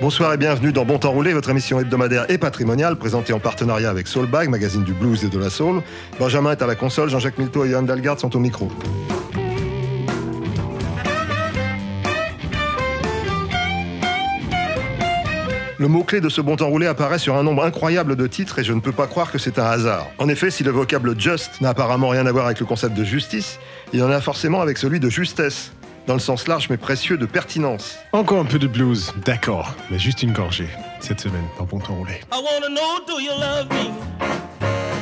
Bonsoir 0.00 0.34
et 0.34 0.36
bienvenue 0.36 0.72
dans 0.72 0.84
Bon 0.84 0.98
Temps 0.98 1.12
Roulé, 1.12 1.32
votre 1.32 1.50
émission 1.50 1.78
hebdomadaire 1.78 2.28
et 2.28 2.36
patrimoniale 2.36 2.96
présentée 2.96 3.32
en 3.32 3.38
partenariat 3.38 3.88
avec 3.88 4.08
Soulbag, 4.08 4.48
magazine 4.48 4.82
du 4.82 4.92
blues 4.92 5.24
et 5.24 5.28
de 5.28 5.38
la 5.38 5.50
soul. 5.50 5.82
Benjamin 6.18 6.50
est 6.52 6.62
à 6.62 6.66
la 6.66 6.74
console, 6.74 7.08
Jean-Jacques 7.10 7.38
Milto 7.38 7.64
et 7.64 7.70
Johan 7.70 7.82
Dalgard 7.82 8.18
sont 8.18 8.34
au 8.34 8.40
micro. 8.40 8.68
Le 15.78 15.88
mot-clé 15.88 16.20
de 16.20 16.28
ce 16.28 16.40
bon 16.40 16.56
temps 16.56 16.68
roulé 16.68 16.86
apparaît 16.86 17.18
sur 17.18 17.36
un 17.36 17.42
nombre 17.42 17.64
incroyable 17.64 18.16
de 18.16 18.26
titres 18.26 18.58
et 18.58 18.64
je 18.64 18.72
ne 18.72 18.80
peux 18.80 18.92
pas 18.92 19.06
croire 19.06 19.30
que 19.30 19.38
c'est 19.38 19.58
un 19.58 19.66
hasard. 19.66 20.06
En 20.18 20.28
effet, 20.28 20.50
si 20.50 20.64
le 20.64 20.70
vocable 20.70 21.18
just 21.18 21.60
n'a 21.60 21.70
apparemment 21.70 22.08
rien 22.08 22.26
à 22.26 22.32
voir 22.32 22.46
avec 22.46 22.58
le 22.58 22.66
concept 22.66 22.94
de 22.94 23.04
justice, 23.04 23.58
il 23.92 24.02
en 24.02 24.10
a 24.10 24.20
forcément 24.20 24.60
avec 24.60 24.78
celui 24.78 24.98
de 24.98 25.08
justesse, 25.08 25.72
dans 26.06 26.14
le 26.14 26.20
sens 26.20 26.46
large 26.48 26.68
mais 26.68 26.76
précieux 26.76 27.16
de 27.16 27.26
pertinence. 27.26 27.98
Encore 28.12 28.40
un 28.40 28.44
peu 28.44 28.58
de 28.58 28.66
blues, 28.66 29.12
d'accord, 29.24 29.74
mais 29.90 29.98
juste 29.98 30.22
une 30.22 30.32
gorgée, 30.32 30.68
cette 31.00 31.20
semaine, 31.20 31.46
dans 31.58 31.64
Bon 31.64 31.78
Temps 31.78 31.94
Roulé. 31.94 32.20
I 32.32 32.36
wanna 32.36 32.68
know, 32.68 33.00
do 33.06 33.20
you 33.20 33.32
love 33.32 33.68
me? 33.70 33.92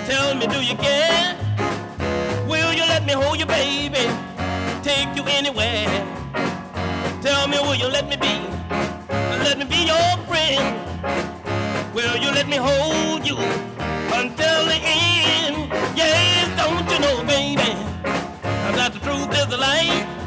Tell 0.09 0.35
me, 0.37 0.47
do 0.47 0.61
you 0.61 0.77
care? 0.77 1.37
Will 2.49 2.73
you 2.75 2.85
let 2.89 3.05
me 3.07 3.13
hold 3.13 3.39
you, 3.39 3.47
baby? 3.47 4.09
Take 4.83 5.17
you 5.17 5.25
anywhere? 5.39 5.89
Tell 7.23 7.49
me, 7.49 7.59
will 7.59 7.77
you 7.77 7.89
let 7.89 8.09
me 8.09 8.17
be? 8.17 8.41
Let 9.45 9.59
me 9.59 9.65
be 9.65 9.87
your 9.87 10.19
friend. 10.29 10.77
Will 11.95 12.17
you 12.17 12.31
let 12.33 12.49
me 12.49 12.57
hold 12.57 13.27
you 13.27 13.37
until 14.15 14.67
the 14.67 14.81
end? 14.83 15.71
Yes, 15.97 16.49
don't 16.57 16.89
you 16.91 16.99
know, 16.99 17.25
baby? 17.25 17.77
That 18.75 18.93
the 18.95 19.01
truth 19.01 19.31
is 19.33 19.47
the 19.47 19.59
light. 19.59 20.22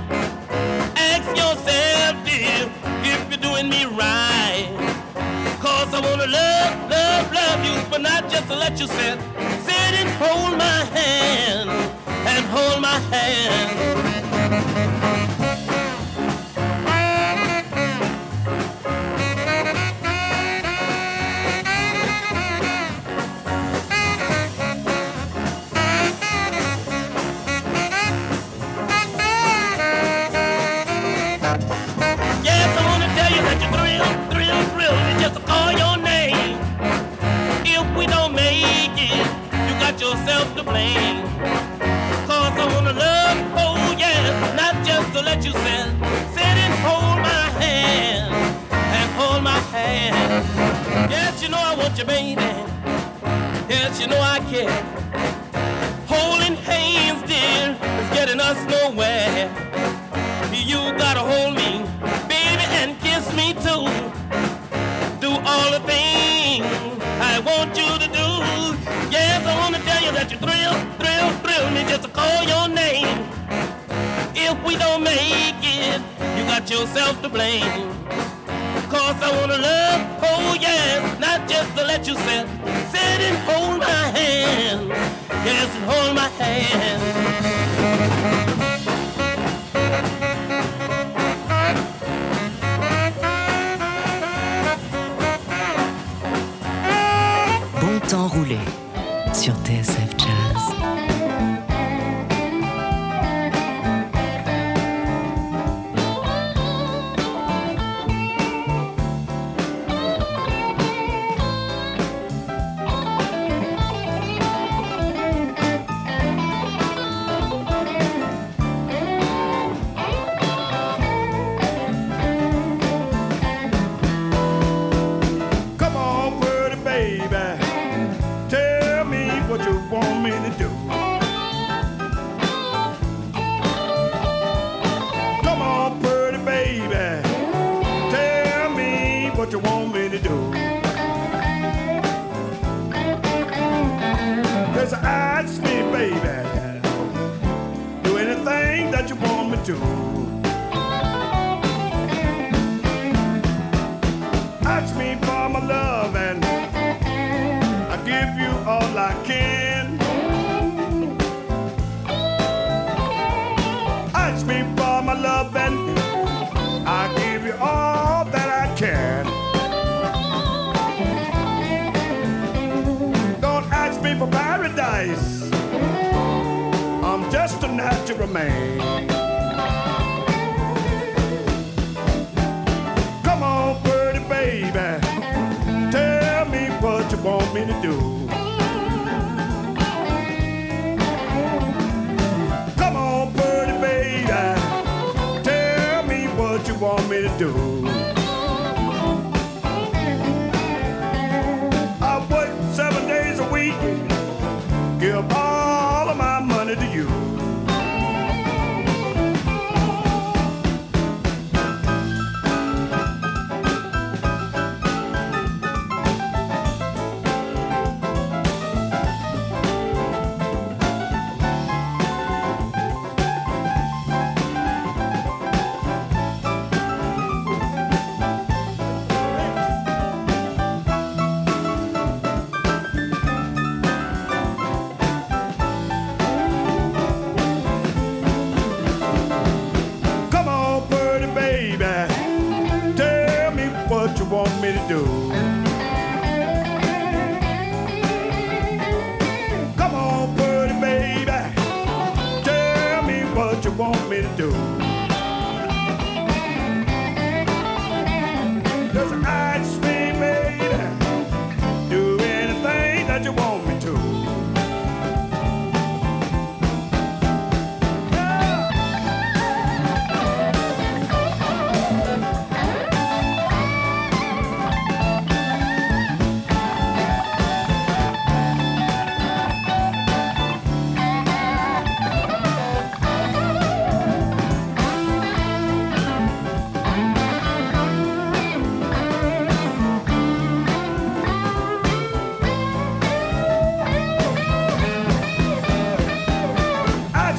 Ask 1.28 1.38
yourself, 1.38 2.23
dear, 2.23 2.70
if 3.04 3.30
you're 3.30 3.40
doing 3.40 3.68
me 3.68 3.86
right. 3.86 4.70
Cause 5.59 5.92
I 5.92 6.00
wanna 6.00 6.28
love, 6.28 6.90
love, 6.92 7.34
love 7.34 7.66
you, 7.66 7.90
but 7.90 8.02
not 8.02 8.30
just 8.30 8.48
to 8.48 8.56
let 8.56 8.80
you 8.80 8.86
sit. 8.86 9.20
Sit 9.66 9.94
and 10.02 10.09
hold 10.22 10.56
my 10.56 10.84
hand, 10.94 11.70
and 12.28 12.45
hold 12.45 12.80
my 12.80 13.00
hand. 13.09 13.64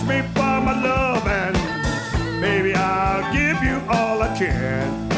me 0.07 0.23
for 0.35 0.61
my 0.61 0.81
love, 0.81 1.27
and 1.27 1.57
baby, 2.41 2.75
I'll 2.75 3.33
give 3.33 3.63
you 3.63 3.81
all 3.89 4.23
I 4.23 4.37
can. 4.39 5.09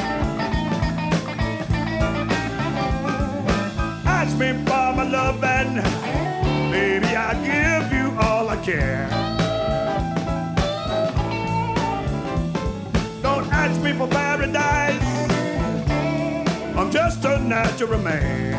Ask 4.06 4.38
me 4.38 4.52
for 4.64 4.93
my 4.94 5.02
love, 5.05 5.44
and 5.44 5.82
baby, 6.73 7.14
I'll 7.14 7.35
give 7.44 7.93
you 7.93 8.19
all 8.19 8.49
I 8.49 8.56
can. 8.56 9.11
Don't 13.23 13.46
ask 13.52 13.81
me 13.82 13.93
for 13.93 14.08
paradise, 14.08 15.31
I'm 16.76 16.90
just 16.90 17.25
a 17.25 17.38
natural 17.40 17.99
man. 17.99 18.55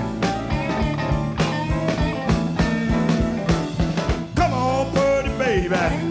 Come 4.35 4.53
on, 4.53 4.91
pretty 4.93 5.35
baby. 5.37 6.08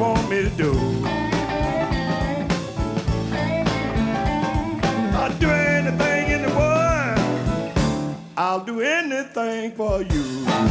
Want 0.00 0.30
me 0.30 0.42
to 0.42 0.50
do. 0.50 0.72
I'll 5.12 5.38
do 5.38 5.50
anything 5.50 6.30
in 6.30 6.42
the 6.42 6.52
world. 6.56 8.16
I'll 8.34 8.64
do 8.64 8.80
anything 8.80 9.72
for 9.72 10.00
you. 10.00 10.69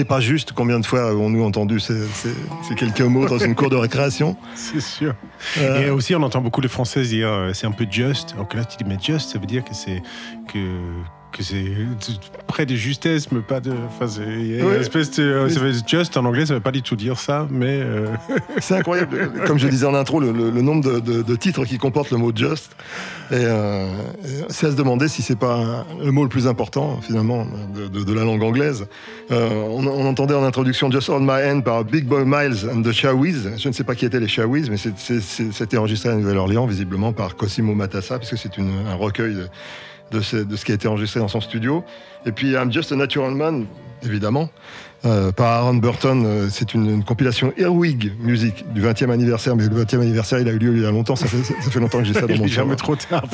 C'est 0.00 0.06
pas 0.06 0.20
juste 0.20 0.52
combien 0.52 0.80
de 0.80 0.86
fois 0.86 1.10
avons-nous 1.10 1.44
entendu 1.44 1.78
ces, 1.78 2.06
ces- 2.14 2.34
ces 2.66 2.74
quelques 2.74 3.02
mots 3.02 3.26
dans 3.26 3.36
une 3.36 3.54
cour 3.54 3.68
de 3.68 3.76
récréation 3.76 4.34
C'est 4.54 4.80
sûr. 4.80 5.14
Euh, 5.58 5.88
Et 5.88 5.90
aussi, 5.90 6.14
on 6.14 6.22
entend 6.22 6.40
beaucoup 6.40 6.62
les 6.62 6.68
Français 6.68 7.02
dire 7.02 7.28
euh, 7.28 7.52
c'est 7.52 7.66
un 7.66 7.70
peu 7.70 7.86
just. 7.90 8.32
Alors 8.32 8.48
que 8.48 8.56
là, 8.56 8.64
tu 8.64 8.78
dis 8.78 8.84
mais 8.88 8.96
just, 8.98 9.28
ça 9.30 9.38
veut 9.38 9.44
dire 9.44 9.62
que 9.62 9.74
c'est 9.74 10.02
que 10.50 10.58
que 11.32 11.42
c'est 11.42 11.64
près 12.46 12.66
de 12.66 12.74
justesse, 12.74 13.30
mais 13.32 13.40
pas 13.40 13.60
de. 13.60 13.72
Enfin, 13.88 14.06
c'est 14.08 14.62
Ouais. 14.62 14.78
espèce 14.80 15.10
de. 15.12 15.22
euh, 15.22 15.48
ça 15.48 15.60
veut 15.60 15.72
dire 15.72 15.82
just 15.86 16.16
en 16.16 16.24
anglais, 16.24 16.46
ça 16.46 16.54
veut 16.54 16.60
pas 16.60 16.72
du 16.72 16.82
tout 16.82 16.96
dire 16.96 17.18
ça, 17.18 17.46
mais. 17.50 17.80
euh, 17.82 18.06
C'est 18.60 18.74
incroyable. 18.76 19.30
Comme 19.46 19.58
je 19.58 19.68
disais 19.68 19.86
en 19.86 19.94
intro, 19.94 20.20
le, 20.20 20.32
le- 20.32 20.50
le 20.50 20.62
nombre 20.62 20.82
de, 20.84 20.98
de- 21.00 21.22
de 21.22 21.36
titres 21.36 21.64
qui 21.64 21.78
comportent 21.78 22.10
le 22.10 22.18
mot 22.18 22.32
just. 22.34 22.72
Et 23.30 23.34
euh, 23.36 23.86
c'est 24.48 24.66
à 24.66 24.70
se 24.72 24.76
demander 24.76 25.06
si 25.08 25.22
c'est 25.22 25.38
pas 25.38 25.86
le 26.02 26.10
mot 26.10 26.24
le 26.24 26.28
plus 26.28 26.46
important, 26.48 27.00
finalement, 27.00 27.46
de, 27.74 28.12
la 28.12 28.24
langue 28.24 28.42
anglaise. 28.42 28.86
Euh, 29.30 29.48
on, 29.68 29.86
on 29.86 30.06
entendait 30.06 30.34
en 30.34 30.42
introduction 30.42 30.90
Just 30.90 31.08
on 31.10 31.20
My 31.20 31.44
Hand 31.48 31.62
par 31.62 31.84
Big 31.84 32.06
Boy 32.06 32.24
Miles 32.26 32.68
and 32.72 32.82
the 32.82 32.90
Shawies. 32.92 33.56
Je 33.58 33.68
ne 33.68 33.72
sais 33.72 33.84
pas 33.84 33.94
qui 33.94 34.04
étaient 34.04 34.18
les 34.18 34.26
Shawies, 34.28 34.68
mais 34.68 34.76
c'était 34.76 35.76
enregistré 35.76 36.08
à 36.08 36.14
Nouvelle-Orléans, 36.16 36.66
visiblement 36.66 37.12
par 37.12 37.36
Cosimo 37.36 37.74
Matassa, 37.74 38.18
puisque 38.18 38.36
c'est 38.36 38.50
un 38.58 38.94
recueil 38.96 39.34
de, 39.34 39.46
de 40.10 40.20
ce, 40.20 40.36
de 40.36 40.56
ce 40.56 40.64
qui 40.64 40.72
a 40.72 40.74
été 40.74 40.88
enregistré 40.88 41.20
dans 41.20 41.28
son 41.28 41.40
studio. 41.40 41.84
Et 42.26 42.32
puis 42.32 42.52
I'm 42.52 42.72
Just 42.72 42.92
a 42.92 42.96
Natural 42.96 43.34
Man, 43.34 43.66
évidemment, 44.02 44.50
euh, 45.04 45.32
par 45.32 45.48
Aaron 45.48 45.74
Burton. 45.74 46.24
Euh, 46.26 46.48
C'est 46.50 46.74
une, 46.74 46.88
une 46.90 47.04
compilation 47.04 47.52
Earwig 47.56 48.12
Music 48.20 48.64
du 48.72 48.82
20e 48.82 49.10
anniversaire, 49.10 49.56
mais 49.56 49.64
le 49.66 49.84
20e 49.84 50.00
anniversaire, 50.00 50.40
il 50.40 50.48
a 50.48 50.52
eu 50.52 50.58
lieu 50.58 50.76
il 50.76 50.82
y 50.82 50.86
a 50.86 50.90
longtemps. 50.90 51.16
Ça 51.16 51.26
fait, 51.26 51.42
ça 51.42 51.70
fait 51.70 51.80
longtemps 51.80 51.98
que 51.98 52.04
j'ai 52.04 52.14
ça 52.14 52.26
dans 52.26 52.36
mon 52.36 52.48
cerveau. 52.48 52.74
trop 52.74 52.96
tard. 52.96 53.24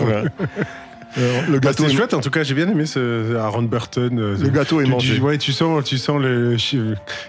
Euh, 1.19 1.43
le 1.49 1.53
Bah, 1.61 1.71
gâteau, 1.71 1.85
c'est 1.85 1.93
est- 1.93 1.97
chouette, 1.97 2.15
en 2.15 2.21
tout 2.21 2.31
cas, 2.31 2.43
j'ai 2.43 2.55
bien 2.55 2.69
aimé 2.69 2.85
ce 2.87 3.37
Aaron 3.37 3.63
Burton. 3.63 4.19
euh, 4.19 4.37
le 4.39 4.49
gâteau 4.51 4.81
est 4.81 4.87
mangé. 4.87 5.15
tu- 5.17 5.21
ouais, 5.21 5.39
tu 5.39 5.53
sens, 5.53 5.83
tu 5.85 5.99
sens 5.99 6.21
le 6.21 6.57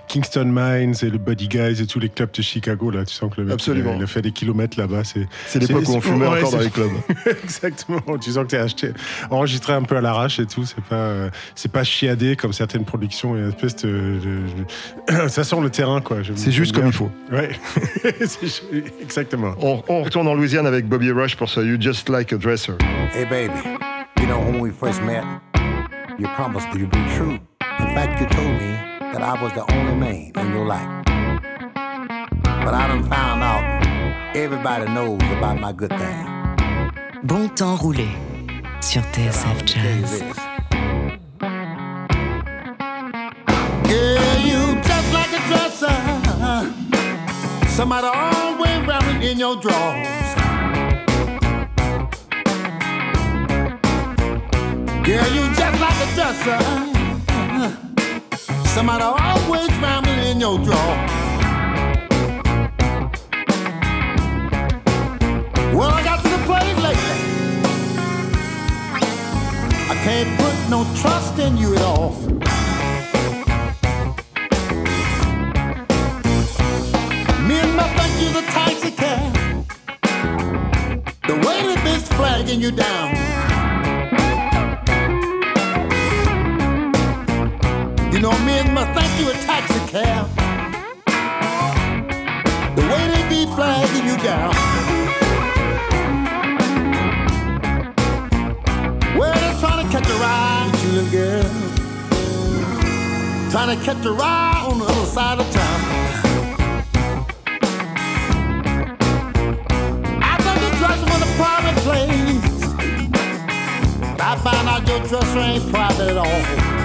Kingston 0.08 0.46
Mines 0.46 0.94
et 1.02 1.10
le 1.10 1.18
Buddy 1.18 1.48
Guys 1.48 1.82
et 1.82 1.88
tous 1.88 2.00
les 2.00 2.10
clubs 2.10 2.32
de 2.32 2.42
Chicago 2.42 2.92
là. 2.92 3.06
Tu 3.06 3.14
sens 3.14 3.32
que 3.34 3.40
le 3.42 3.46
mec 3.48 3.54
Absolument. 3.54 3.92
Il, 3.92 3.96
a, 3.96 3.98
il 4.00 4.04
a 4.04 4.08
fait 4.08 4.22
des 4.22 4.32
kilomètres 4.32 4.78
là-bas. 4.80 5.04
C'est 5.04 5.28
C'est 5.48 5.60
l'époque 5.60 5.88
où 5.88 5.94
on 5.96 6.02
fumait 6.02 6.28
ouais, 6.28 6.38
encore 6.40 6.52
dans 6.52 6.60
les 6.60 6.70
clubs. 6.70 6.92
Exactement. 7.44 8.02
Tu 8.22 8.32
sens 8.32 8.44
que 8.44 8.50
t'es 8.50 8.58
acheté, 8.58 8.92
enregistré 9.30 9.74
un 9.74 9.84
peu 9.84 9.96
à 9.98 10.02
l'arrache 10.02 10.40
et 10.40 10.46
tout. 10.46 10.66
C'est 10.66 10.84
pas, 10.84 10.96
euh, 10.96 11.30
c'est 11.56 11.72
pas 11.72 11.84
chiadé 11.84 12.36
comme 12.36 12.54
certaines 12.54 12.86
productions. 12.86 13.36
Une 13.38 13.50
espèce 13.50 13.76
de, 13.78 13.88
de- 13.88 15.24
de- 15.24 15.28
ça 15.30 15.44
sent 15.44 15.58
le 15.62 15.70
terrain 15.70 16.02
quoi. 16.02 16.18
C'est 16.36 16.52
juste 16.52 16.74
comme 16.76 16.88
il 16.88 16.94
faut. 16.94 17.12
Ouais. 17.32 17.50
Exactement. 19.02 19.54
On, 19.62 19.82
on 19.88 20.04
retourne 20.04 20.28
en 20.28 20.34
Louisiane 20.34 20.66
avec 20.68 20.88
Bobby 20.88 21.12
Rush 21.12 21.36
pour 21.36 21.50
ce 21.50 21.60
You 21.62 21.78
Just 21.80 22.10
Like 22.10 22.34
a 22.34 22.38
Dresser. 22.38 22.74
Hey, 23.14 23.26
baby, 23.26 23.54
you 24.20 24.28
know 24.28 24.40
when 24.40 24.60
we 24.60 24.72
first 24.72 25.02
met, 25.02 25.24
you 26.20 26.28
promised 26.36 26.68
you'd 26.74 26.92
be 26.92 27.06
true. 27.16 27.40
In 27.80 27.88
fact, 27.96 28.20
you 28.20 28.28
told 28.28 28.52
me 28.52 28.72
that 29.14 29.22
I 29.22 29.42
was 29.42 29.54
the 29.54 29.66
only 29.74 29.96
man 29.96 30.32
in 30.36 30.52
your 30.52 30.66
life. 30.66 30.90
But 32.44 32.74
I 32.74 32.88
done 32.88 33.04
found 33.04 33.44
out 33.44 34.36
everybody 34.36 34.92
knows 34.92 35.22
about 35.38 35.60
my 35.60 35.72
good 35.72 35.90
thing. 35.90 36.26
Bon 37.24 37.48
temps 37.50 37.76
roulé 37.76 38.10
sur 38.82 39.02
TSF 39.12 39.64
Jazz. 39.66 40.24
Yeah, 43.90 44.38
you 44.44 44.82
just 44.82 45.14
like 45.14 45.34
a 45.34 45.42
dresser. 45.48 45.98
Somebody 47.70 48.08
always 48.08 48.88
wearing 48.88 49.22
in 49.22 49.38
your 49.40 49.56
drawers. 49.56 50.27
Yeah, 55.08 55.26
you 55.28 55.48
just 55.56 55.80
like 55.80 56.00
a 56.04 56.08
dresser. 56.16 56.60
Somebody 58.76 59.04
always 59.04 59.70
rambling 59.80 60.20
in 60.20 60.42
your 60.42 60.58
drawers. 60.58 61.12
Well, 65.74 65.92
I 65.92 66.04
got 66.04 66.22
to 66.24 66.30
the 66.30 66.44
place 66.44 66.78
lately. 66.88 67.18
I 69.90 69.96
can't 70.04 70.32
put 70.42 70.56
no 70.70 70.84
trust 71.00 71.40
in 71.40 71.56
you 71.56 71.74
at 71.76 71.82
all. 71.84 72.12
Me 77.48 77.56
and 77.64 77.74
my 77.78 77.88
think 77.96 78.14
you're 78.22 78.34
the 78.34 78.46
taxi 78.52 78.92
cab. 78.92 79.34
The 81.28 81.36
way 81.48 81.62
that 81.66 81.80
bitch 81.86 82.14
flagging 82.18 82.60
you 82.60 82.72
down. 82.72 83.07
Cab. 89.88 90.28
The 92.76 92.82
way 92.82 93.08
they 93.08 93.24
be 93.30 93.46
flagging 93.56 94.06
you 94.06 94.18
down. 94.18 94.54
Well, 99.18 99.34
they're 99.34 99.60
trying 99.62 99.86
to 99.86 99.92
catch 99.92 100.10
a 100.10 100.18
ride, 100.20 100.72
you 100.84 100.90
little 100.92 101.12
girl. 101.12 101.50
Trying 103.50 103.78
to 103.78 103.84
catch 103.86 104.06
a 104.06 104.12
ride 104.12 104.66
on 104.70 104.80
the 104.80 104.86
other 104.86 105.06
side 105.06 105.40
of 105.40 105.50
town. 105.52 105.80
I 110.22 110.38
thought 110.44 110.60
your 110.64 110.74
dress 110.82 111.00
was 111.12 111.22
a 111.22 111.32
private 111.42 111.80
place. 111.88 112.58
I 114.20 114.36
found 114.44 114.68
out 114.68 114.88
your 114.88 115.00
dresser 115.08 115.40
ain't 115.40 115.72
private 115.72 116.10
at 116.10 116.18
all. 116.18 116.77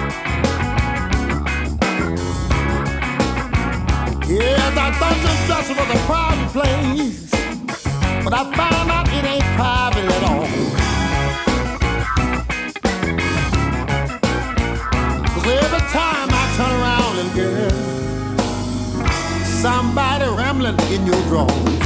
Your 4.33 4.41
was 5.77 5.89
a 5.93 5.99
private 6.07 6.51
place. 6.51 7.29
But 8.23 8.33
I 8.33 8.51
out 8.89 9.07
it 9.07 9.23
ain't 9.25 9.43
private 9.55 10.05
at 10.09 10.23
all. 10.23 10.47
Cause 15.33 15.45
every 15.45 15.83
time 15.91 16.29
I 16.31 16.43
turn 16.57 16.71
around, 16.81 17.15
little 17.15 17.33
girl, 17.35 17.73
somebody 19.61 20.25
rambling 20.25 20.79
in 20.91 21.05
your 21.05 21.21
drawers. 21.27 21.82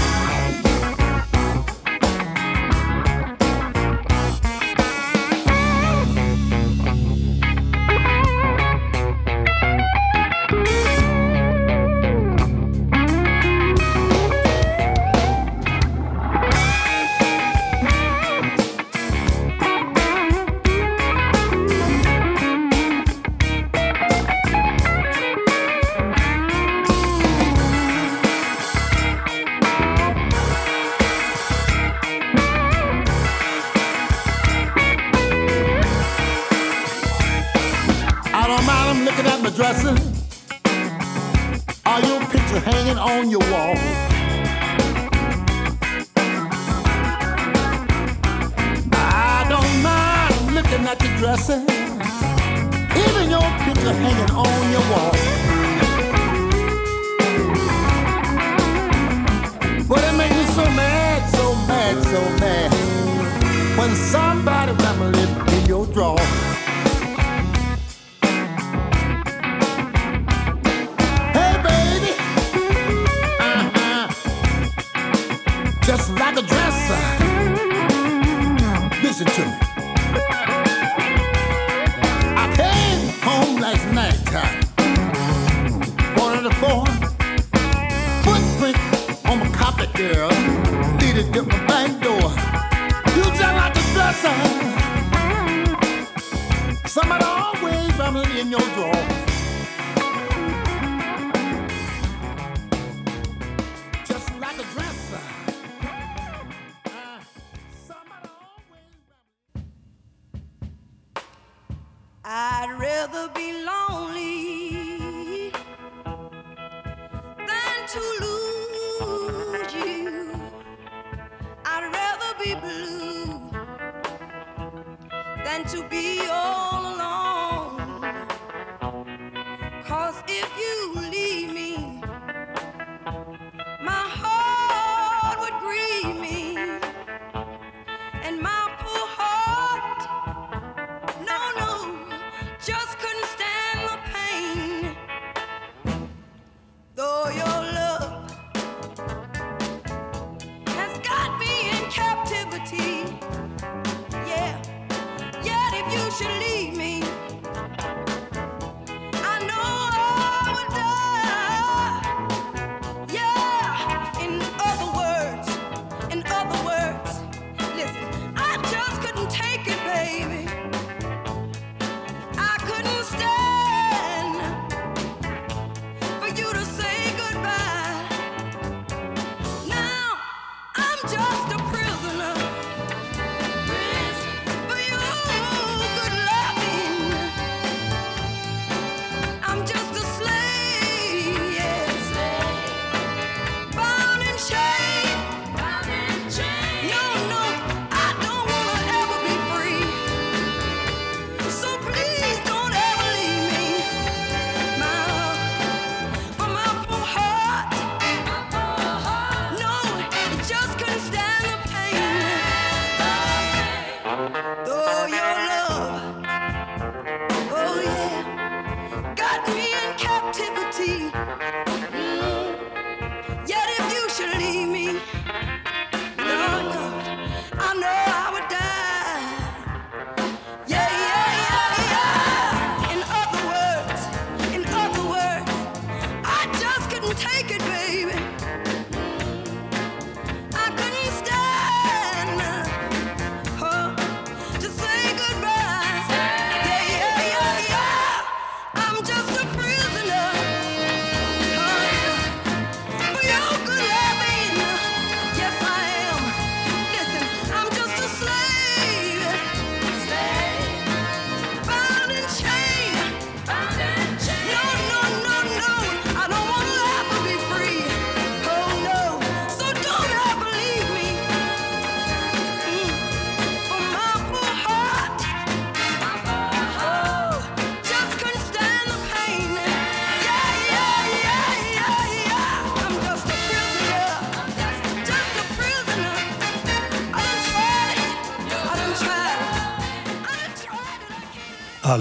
and 125.57 125.67
to 125.67 125.81
be 125.89 126.19
all 126.29 126.86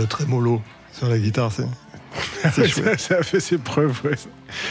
le 0.07 0.09
trémolo 0.09 0.63
sur 0.93 1.09
la 1.09 1.19
guitare, 1.19 1.53
c'est. 1.53 1.67
ça, 2.51 2.97
ça, 2.97 3.19
a 3.19 3.23
fait 3.23 3.41
ses 3.41 3.59
preuves, 3.59 4.01
ouais. 4.05 4.13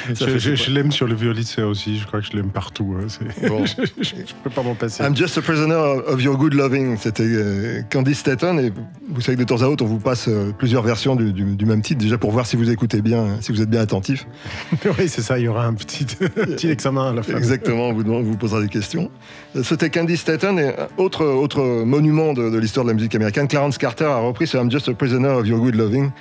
Je, 0.09 0.39
je, 0.39 0.55
je 0.55 0.71
l'aime 0.71 0.91
sur 0.91 1.05
le 1.05 1.13
violiste 1.13 1.59
aussi, 1.59 1.99
je 1.99 2.07
crois 2.07 2.21
que 2.21 2.25
je 2.25 2.35
l'aime 2.35 2.49
partout. 2.49 2.95
Hein. 2.97 3.05
Bon. 3.47 3.63
je, 3.67 3.83
je, 4.01 4.33
peux 4.43 4.49
pas 4.49 4.63
m'en 4.63 4.73
passer. 4.73 5.03
I'm 5.03 5.15
just 5.15 5.37
a 5.37 5.41
prisoner 5.41 5.75
of 5.75 6.21
your 6.23 6.37
good 6.37 6.55
loving, 6.55 6.97
c'était 6.97 7.23
euh, 7.23 7.81
Candice 7.91 8.19
Stanton. 8.19 8.57
Et 8.57 8.73
vous 9.15 9.21
savez 9.21 9.37
que 9.37 9.41
de 9.41 9.47
temps 9.47 9.61
à 9.61 9.67
autre, 9.67 9.83
on 9.83 9.87
vous 9.87 9.99
passe 9.99 10.27
euh, 10.27 10.51
plusieurs 10.51 10.83
versions 10.83 11.15
du, 11.15 11.65
même 11.65 11.81
titre, 11.81 12.01
déjà 12.01 12.17
pour 12.17 12.31
voir 12.31 12.45
si 12.45 12.57
vous 12.57 12.69
écoutez 12.69 13.01
bien, 13.01 13.23
hein, 13.23 13.37
si 13.39 13.51
vous 13.51 13.61
êtes 13.61 13.69
bien 13.69 13.79
attentif. 13.79 14.27
oui, 14.99 15.07
c'est 15.07 15.21
ça, 15.21 15.39
il 15.39 15.45
y 15.45 15.47
aura 15.47 15.65
un 15.65 15.73
petit, 15.73 16.05
petit 16.05 16.69
examen 16.69 17.11
à 17.11 17.13
la 17.13 17.23
fin. 17.23 17.37
Exactement, 17.37 17.87
on 17.89 17.93
vous, 17.93 18.37
posera 18.37 18.61
des 18.61 18.67
questions. 18.67 19.09
Euh, 19.55 19.63
C'était 19.63 19.89
Candy 19.89 20.17
Staten, 20.17 20.59
et 20.59 20.63
euh, 20.77 20.87
autre, 20.97 21.25
autre 21.25 21.83
monument 21.85 22.33
de, 22.33 22.57
l'histoire 22.57 22.85
de 22.85 22.89
la 22.91 22.95
musique 22.95 23.15
américaine, 23.15 23.47
Clarence 23.47 23.77
Carter 23.77 24.05
a 24.05 24.19
repris 24.19 24.47
ce 24.47 24.57
I'm 24.57 24.69
Just 24.69 24.89
a 24.89 24.93
Prisoner 24.93 25.29
of 25.29 25.47
Your 25.47 25.59
Good 25.59 25.75
Loving. 25.75 26.11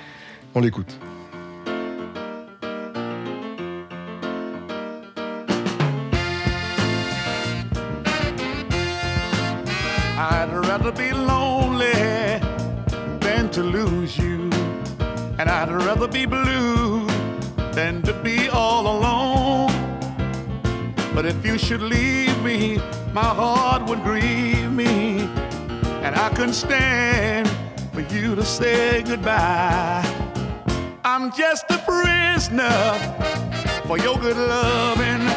On 0.55 0.61
l'écoute. 0.61 0.97
rather 16.05 16.13
be 16.13 16.25
blue 16.25 17.07
than 17.73 18.01
to 18.03 18.13
be 18.21 18.49
all 18.49 18.87
alone. 18.87 19.71
But 21.13 21.25
if 21.25 21.45
you 21.45 21.57
should 21.57 21.81
leave 21.81 22.41
me, 22.43 22.77
my 23.13 23.23
heart 23.23 23.87
would 23.87 24.03
grieve 24.03 24.71
me, 24.71 25.21
and 26.03 26.15
I 26.15 26.29
couldn't 26.29 26.53
stand 26.53 27.49
for 27.93 28.01
you 28.01 28.35
to 28.35 28.43
say 28.43 29.03
goodbye. 29.03 30.03
I'm 31.03 31.31
just 31.31 31.65
a 31.69 31.77
prisoner 31.79 32.79
for 33.87 33.97
your 33.97 34.17
good 34.17 34.37
loving. 34.37 35.27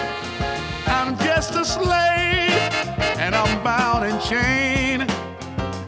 I'm 0.87 1.16
just 1.18 1.54
a 1.54 1.64
slave, 1.64 2.72
and 3.18 3.34
I'm 3.34 3.62
bound 3.62 4.04
in 4.10 4.18
chain. 4.20 5.06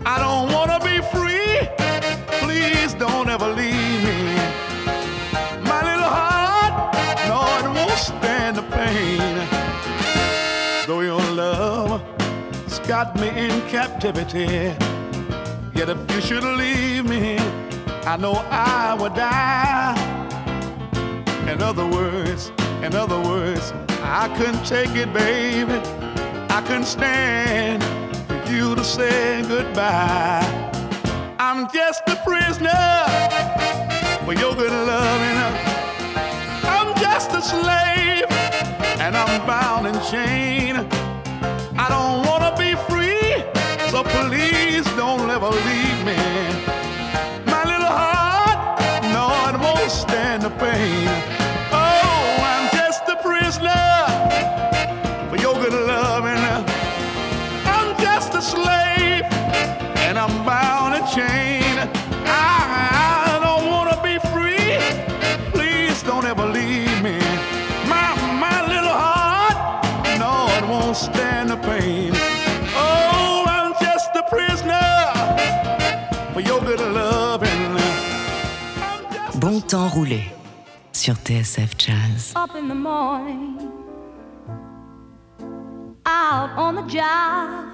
I 0.07 0.17
don't 0.19 0.53
wanna 0.53 0.79
be 0.81 1.01
free. 1.13 1.69
Please 2.41 2.95
don't 2.95 3.29
ever 3.29 3.49
leave. 3.49 3.80
Got 13.05 13.19
me 13.19 13.29
in 13.29 13.51
captivity. 13.71 14.77
Yet 15.75 15.89
if 15.89 16.01
you 16.13 16.21
should 16.21 16.45
leave 16.45 17.07
me, 17.07 17.39
I 18.05 18.19
know 18.19 18.35
I 18.51 18.95
would 19.01 19.15
die. 19.15 19.97
In 21.51 21.63
other 21.63 21.87
words, 21.87 22.53
in 22.83 22.95
other 22.95 23.19
words, 23.19 23.73
I 24.03 24.29
couldn't 24.37 24.65
take 24.67 24.95
it, 25.03 25.11
baby. 25.15 25.79
I 26.57 26.61
couldn't 26.67 26.91
stand 26.99 27.83
for 28.29 28.53
you 28.53 28.75
to 28.75 28.85
say 28.85 29.45
goodbye. 29.49 30.45
I'm 31.39 31.71
just 31.73 32.03
a 32.07 32.17
prisoner 32.17 32.91
for 34.27 34.35
your 34.35 34.55
good 34.55 34.77
loving. 34.91 35.39
I'm 36.75 36.91
just 37.01 37.31
a 37.33 37.41
slave 37.41 38.27
and 39.01 39.17
I'm 39.17 39.47
bound 39.47 39.87
and 39.87 39.99
chained. 40.11 40.79
I 41.83 41.89
don't 41.89 42.30
please 44.05 44.85
don't 44.97 45.31
ever 45.31 45.51
leave 45.51 46.05
me. 46.05 46.50
TSF 81.31 81.77
Jazz. 81.77 82.33
up 82.35 82.57
in 82.57 82.67
the 82.67 82.75
morning, 82.75 83.73
out 86.05 86.51
on 86.59 86.75
the 86.75 86.83
job, 86.89 87.73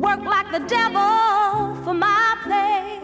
work 0.00 0.18
like 0.24 0.50
the 0.50 0.58
devil 0.66 1.76
for 1.84 1.94
my 1.94 2.36
pay. 2.42 2.98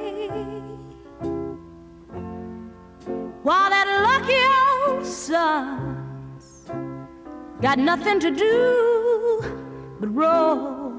While 3.44 3.70
that 3.70 3.88
lucky 4.10 4.42
old 4.90 5.06
sun's 5.06 6.66
got 7.60 7.78
nothing 7.78 8.18
to 8.18 8.32
do 8.32 9.40
but 10.00 10.08
roll, 10.12 10.90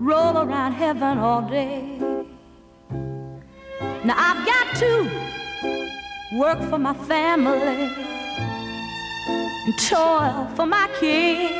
roll 0.00 0.36
around 0.36 0.72
heaven 0.72 1.18
all 1.18 1.42
day. 1.42 2.00
Now 4.04 4.16
I've 4.18 4.44
got 4.44 4.74
to 4.80 5.41
work 6.32 6.58
for 6.70 6.78
my 6.78 6.94
family 6.94 7.90
and 9.66 9.78
toil 9.88 10.48
for 10.56 10.66
my 10.66 10.88
kids, 10.98 11.54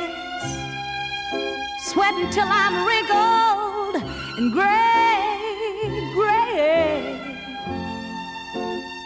sweat 1.89 2.13
until 2.15 2.47
I'm 2.47 2.85
wrinkled 2.87 3.95
and 4.37 4.51
gray, 4.51 5.89
gray. 6.13 7.19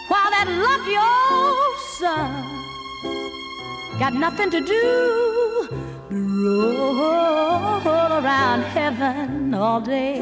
While 0.07 0.31
that 0.35 0.47
lucky 0.67 0.97
old 0.97 1.77
sun 1.99 2.43
got 3.99 4.13
nothing 4.13 4.49
to 4.51 4.61
do 4.61 5.67
but 6.09 6.17
roll 6.45 8.11
around 8.19 8.61
heaven 8.61 9.53
all 9.53 9.81
day. 9.81 10.17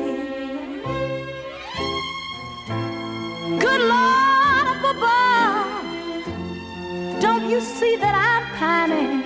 Good 3.59 3.81
Lord 3.81 4.34
above, 4.93 6.25
don't 7.21 7.49
you 7.49 7.59
see 7.61 7.95
that 7.97 8.15
I'm 8.29 8.45
pining? 8.57 9.23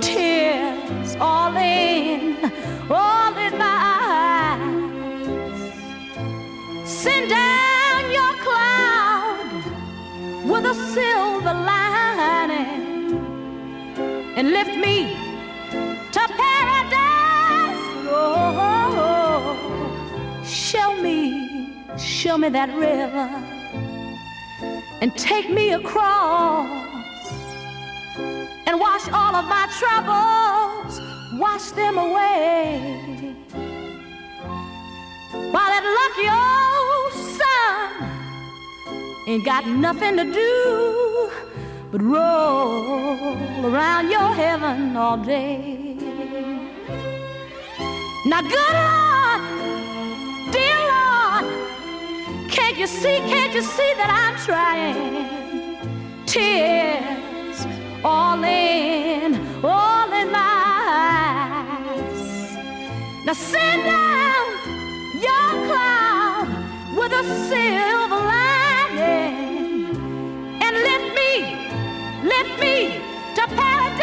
Tears 0.00 1.16
all 1.20 1.56
in, 1.56 2.36
all 2.90 3.36
in 3.36 3.58
my 3.58 3.78
eyes. 4.08 5.60
Send 6.88 7.30
down 7.30 8.10
your 8.18 8.32
cloud 8.44 9.50
with 10.50 10.64
a 10.64 10.74
silver 10.94 11.54
lining 11.70 12.80
and 14.36 14.50
lift 14.50 14.76
me 14.76 15.16
to 16.12 16.20
paradise. 16.42 17.84
Oh, 18.12 19.56
show 20.44 20.94
me, 21.00 21.84
show 21.96 22.36
me 22.38 22.48
that 22.48 22.70
river 22.76 23.59
and 25.00 25.14
take 25.16 25.50
me 25.50 25.72
across 25.72 26.68
and 28.66 28.78
wash 28.78 29.08
all 29.08 29.34
of 29.34 29.46
my 29.46 29.66
troubles, 29.78 31.00
wash 31.40 31.70
them 31.72 31.98
away. 31.98 33.34
While 35.52 35.70
that 35.74 35.84
lucky 36.00 36.28
old 36.30 37.12
sun 37.38 38.10
ain't 39.26 39.44
got 39.44 39.66
nothing 39.66 40.16
to 40.18 40.24
do 40.24 41.30
but 41.90 42.02
roll 42.02 43.36
around 43.66 44.10
your 44.10 44.32
heaven 44.34 44.96
all 44.96 45.16
day. 45.16 45.96
Now, 48.26 48.42
good 48.42 48.74
Lord, 48.86 49.40
can't 52.50 52.76
you 52.76 52.86
see, 52.86 53.18
can't 53.32 53.54
you 53.54 53.62
see 53.62 53.92
that 53.96 54.10
I'm 54.10 54.36
trying? 54.44 55.26
Tears 56.26 57.66
all 58.04 58.42
in, 58.42 59.34
all 59.64 60.12
in 60.12 60.30
my 60.32 60.60
eyes. 61.88 62.56
Now 63.24 63.34
send 63.34 63.84
down 63.84 64.46
your 65.26 65.50
cloud 65.68 66.48
with 66.96 67.12
a 67.12 67.24
silver 67.48 68.22
lining 68.32 69.94
and 70.64 70.74
lift 70.88 71.08
me, 71.20 71.32
lift 72.28 72.54
me 72.60 72.76
to 73.36 73.42
paradise. 73.56 73.99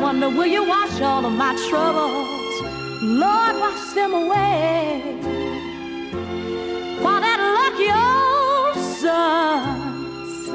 Wonder, 0.00 0.30
will 0.30 0.46
you 0.46 0.64
wash 0.64 1.00
all 1.00 1.26
of 1.26 1.32
my 1.32 1.54
troubles? 1.68 2.62
Lord, 3.02 3.56
wash 3.60 3.92
them 3.94 4.14
away. 4.14 5.18
While 7.02 7.20
that 7.20 7.40
lucky 7.58 7.90
old 7.90 8.76
sun's 9.02 10.48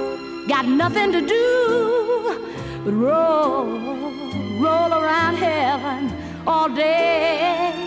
got 0.47 0.65
nothing 0.65 1.11
to 1.11 1.21
do 1.21 2.41
but 2.85 2.93
roll, 2.93 3.65
roll 4.61 4.93
around 4.93 5.35
heaven 5.35 6.11
all 6.47 6.69
day. 6.69 7.82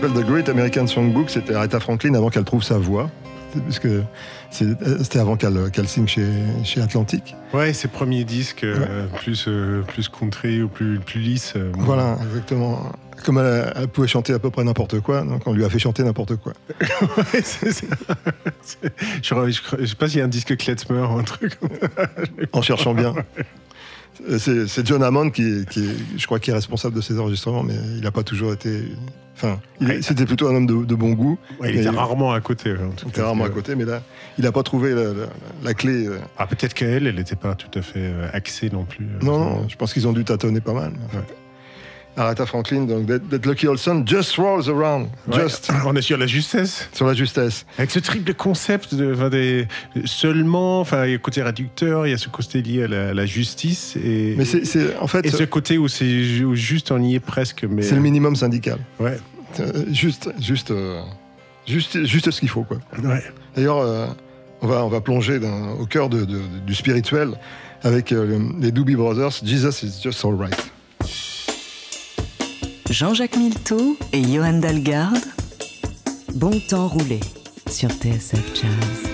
S'appelle 0.00 0.22
The 0.22 0.26
Great 0.26 0.48
American 0.48 0.86
Songbook. 0.86 1.30
C'était 1.30 1.54
Aretha 1.54 1.80
Franklin 1.80 2.14
avant 2.14 2.30
qu'elle 2.30 2.44
trouve 2.44 2.62
sa 2.62 2.78
voix. 2.78 3.10
puisque 3.66 3.88
c'est- 4.50 4.76
c'était 5.02 5.18
avant 5.20 5.36
qu'elle 5.36 5.70
qu'elle 5.72 5.88
signe 5.88 6.06
chez, 6.06 6.26
chez 6.64 6.82
Atlantic. 6.82 7.34
Ouais, 7.54 7.72
ses 7.72 7.88
premiers 7.88 8.24
disques, 8.24 8.62
euh, 8.62 9.06
plus, 9.16 9.46
euh, 9.48 9.80
plus 9.82 10.08
country 10.10 10.62
ou 10.62 10.68
plus, 10.68 10.98
plus 11.00 11.18
lisse. 11.18 11.54
euh, 11.56 11.70
bon. 11.72 11.80
Voilà, 11.80 12.18
exactement. 12.28 12.92
Comme 13.24 13.38
elle, 13.38 13.72
elle 13.74 13.88
pouvait 13.88 14.06
chanter 14.06 14.34
à 14.34 14.38
peu 14.38 14.50
près 14.50 14.62
n'importe 14.64 15.00
quoi, 15.00 15.22
donc 15.22 15.46
on 15.46 15.54
lui 15.54 15.64
a 15.64 15.70
fait 15.70 15.78
chanter 15.78 16.02
n'importe 16.04 16.36
quoi. 16.36 16.52
Ouais, 17.32 17.40
ça. 17.42 17.66
Je, 19.22 19.50
je, 19.50 19.60
je 19.80 19.86
sais 19.86 19.94
pas 19.96 20.08
s'il 20.08 20.18
y 20.18 20.20
a 20.22 20.24
un 20.26 20.28
disque 20.28 20.54
Klezmer 20.56 21.00
ou 21.10 21.18
un 21.18 21.24
truc. 21.24 21.58
en 22.52 22.60
cherchant 22.60 22.92
bien. 22.94 23.14
C'est 24.38 24.66
c'est 24.66 24.86
John 24.86 25.02
Hammond 25.02 25.30
qui, 25.30 25.64
je 26.16 26.26
crois, 26.26 26.38
qui 26.40 26.50
est 26.50 26.54
responsable 26.54 26.94
de 26.96 27.00
ces 27.00 27.18
enregistrements, 27.18 27.62
mais 27.62 27.74
il 27.96 28.02
n'a 28.02 28.10
pas 28.10 28.22
toujours 28.22 28.52
été. 28.52 28.82
Enfin, 29.36 29.60
Ouais. 29.80 30.02
c'était 30.02 30.24
plutôt 30.26 30.48
un 30.48 30.54
homme 30.56 30.66
de, 30.66 30.84
de 30.84 30.94
bon 30.96 31.12
goût. 31.12 31.38
Ouais, 31.60 31.70
il 31.72 31.78
était 31.78 31.88
rarement 31.90 32.32
à 32.32 32.40
côté. 32.40 32.72
en 32.72 32.90
tout 32.90 33.06
il 33.06 33.10
était 33.10 33.22
rarement 33.22 33.44
à 33.44 33.48
côté, 33.50 33.76
mais 33.76 33.84
là, 33.84 34.02
il 34.36 34.42
n'a 34.44 34.50
pas 34.50 34.64
trouvé 34.64 34.90
la, 34.94 35.04
la- 35.04 35.28
la 35.62 35.74
clé. 35.74 36.08
euh. 36.08 36.18
Ah, 36.36 36.48
peut-être 36.48 36.74
qu'elle, 36.74 37.06
elle 37.06 37.14
n'était 37.14 37.36
pas 37.36 37.54
tout 37.54 37.70
à 37.78 37.82
fait 37.82 38.00
euh, 38.02 38.28
axée 38.32 38.68
non 38.72 38.84
plus. 38.84 39.04
euh, 39.04 39.24
Non, 39.24 39.38
non, 39.38 39.68
je 39.68 39.76
pense 39.76 39.92
qu'ils 39.92 40.08
ont 40.08 40.12
dû 40.12 40.24
tâtonner 40.24 40.60
pas 40.60 40.72
mal. 40.74 40.90
Ouais. 41.14 41.20
Aretha 42.18 42.44
Franklin, 42.46 42.82
donc 42.84 43.06
That, 43.06 43.20
That 43.30 43.46
Lucky 43.48 43.66
Olson, 43.68 44.02
just 44.06 44.36
rolls 44.36 44.68
around, 44.68 45.08
Ouais, 45.28 45.42
just 45.44 45.70
On 45.86 45.94
est 45.96 46.02
sur 46.02 46.18
la 46.18 46.26
justesse. 46.26 46.88
sur 46.92 47.06
la 47.06 47.14
justesse. 47.14 47.64
Avec 47.78 47.90
ce 47.90 48.00
triple 48.00 48.34
concept 48.34 48.94
de, 48.94 49.14
enfin, 49.14 49.28
des, 49.30 49.66
seulement, 50.04 50.80
enfin, 50.80 51.04
il 51.04 51.10
y 51.10 51.12
a 51.12 51.16
le 51.16 51.22
côté 51.22 51.42
réducteur, 51.42 52.06
il 52.06 52.10
y 52.10 52.12
a 52.14 52.18
ce 52.18 52.28
côté 52.28 52.60
lié 52.62 52.84
à 52.84 52.88
la, 52.88 53.14
la 53.14 53.26
justice 53.26 53.96
et, 53.96 54.34
Mais 54.36 54.44
c'est, 54.44 54.64
c'est- 54.64 54.96
en 54.98 55.06
fait, 55.06 55.24
et 55.26 55.30
ce 55.30 55.44
côté 55.44 55.78
où 55.78 55.88
c'est 55.88 56.42
où 56.42 56.54
juste 56.54 56.90
on 56.90 57.00
y 57.02 57.14
est 57.14 57.20
presque. 57.20 57.64
Mais 57.68 57.82
c'est 57.82 57.94
le 57.94 58.00
minimum 58.00 58.36
syndical. 58.36 58.78
ouais, 59.00 59.18
Euh, 59.60 59.84
Juste, 59.92 60.28
juste, 60.40 60.70
euh, 60.72 61.00
juste, 61.66 62.04
juste 62.04 62.30
ce 62.30 62.40
qu'il 62.40 62.48
faut, 62.50 62.64
quoi. 62.64 62.78
ouais. 63.02 63.22
D'ailleurs, 63.56 63.78
euh, 63.78 64.06
on, 64.60 64.66
va, 64.66 64.84
on 64.84 64.88
va 64.88 65.00
plonger 65.00 65.38
dans- 65.38 65.72
au 65.78 65.86
cœur 65.86 66.08
de- 66.08 66.24
de- 66.24 66.42
du 66.66 66.74
spirituel 66.74 67.30
avec 67.82 68.12
euh, 68.12 68.26
le- 68.26 68.60
les 68.60 68.72
Doobie 68.72 68.96
Brothers. 68.96 69.30
Jesus 69.44 69.84
is 69.86 70.00
just 70.02 70.24
alright. 70.24 70.70
Jean-Jacques 72.90 73.36
Milteau 73.36 73.98
et 74.12 74.22
Johan 74.22 74.54
Dalgarde. 74.54 75.18
Bon 76.34 76.58
temps 76.70 76.88
roulé 76.88 77.20
sur 77.70 77.90
TSF 77.90 78.54
Jazz. 78.54 79.07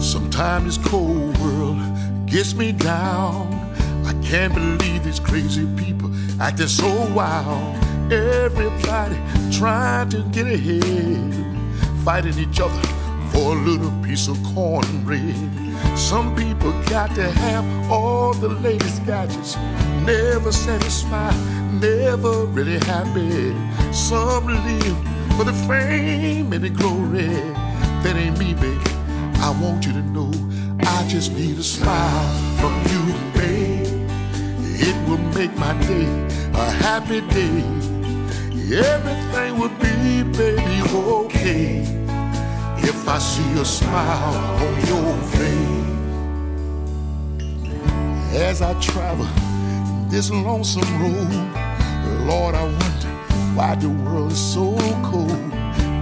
Sometimes 0.00 0.78
this 0.78 0.86
cold 0.88 1.36
world 1.38 1.76
gets 2.26 2.54
me 2.54 2.70
down. 2.72 3.52
I 4.06 4.12
can't 4.22 4.54
believe 4.54 4.77
acting 6.48 6.66
so 6.66 6.88
wild. 7.12 7.76
Everybody 8.10 9.18
trying 9.52 10.08
to 10.08 10.22
get 10.32 10.46
ahead, 10.46 11.34
fighting 12.04 12.38
each 12.38 12.58
other 12.58 12.82
for 13.32 13.52
a 13.54 13.60
little 13.68 13.92
piece 14.02 14.28
of 14.28 14.42
cornbread. 14.54 15.36
Some 15.94 16.34
people 16.34 16.72
got 16.84 17.14
to 17.16 17.30
have 17.30 17.66
all 17.92 18.32
the 18.32 18.48
latest 18.48 19.04
gadgets, 19.04 19.56
never 20.06 20.50
satisfied, 20.50 21.36
never 21.82 22.46
really 22.46 22.78
happy. 22.78 23.54
Some 23.92 24.46
live 24.46 24.98
for 25.36 25.44
the 25.44 25.56
fame 25.68 26.54
and 26.54 26.64
the 26.64 26.70
glory. 26.70 27.28
That 28.02 28.16
ain't 28.16 28.38
me, 28.38 28.54
baby. 28.54 28.90
I 29.46 29.50
want 29.62 29.84
you 29.84 29.92
to 29.92 30.02
know 30.16 30.32
I 30.80 31.06
just 31.08 31.30
need 31.32 31.58
a 31.58 31.62
smile 31.62 32.26
from 32.58 32.74
you, 32.90 33.02
babe. 33.38 33.77
It 34.90 34.96
will 35.06 35.24
make 35.38 35.54
my 35.56 35.74
day 35.82 36.08
a 36.54 36.70
happy 36.70 37.20
day. 37.20 37.62
Everything 38.94 39.58
will 39.58 39.74
be, 39.84 40.22
baby, 40.36 40.80
okay 40.90 41.98
if 42.78 43.06
I 43.06 43.18
see 43.18 43.52
a 43.60 43.64
smile 43.64 44.34
on 44.64 44.74
your 44.90 45.12
face. 45.36 45.78
As 48.34 48.62
I 48.62 48.72
travel 48.80 49.26
this 50.08 50.30
lonesome 50.30 50.90
road, 51.02 51.32
Lord, 52.26 52.54
I 52.54 52.64
wonder 52.64 53.12
why 53.54 53.74
the 53.74 53.90
world 53.90 54.32
is 54.32 54.40
so 54.54 54.74
cold. 55.04 55.52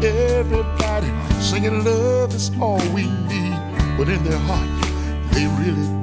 Everybody 0.05 1.11
singing 1.41 1.85
love 1.85 2.33
is 2.33 2.53
all 2.61 2.79
we 2.95 3.03
need, 3.03 3.59
but 3.99 4.09
in 4.09 4.23
their 4.23 4.39
heart, 4.49 4.71
they 5.33 5.47
really 5.61 5.96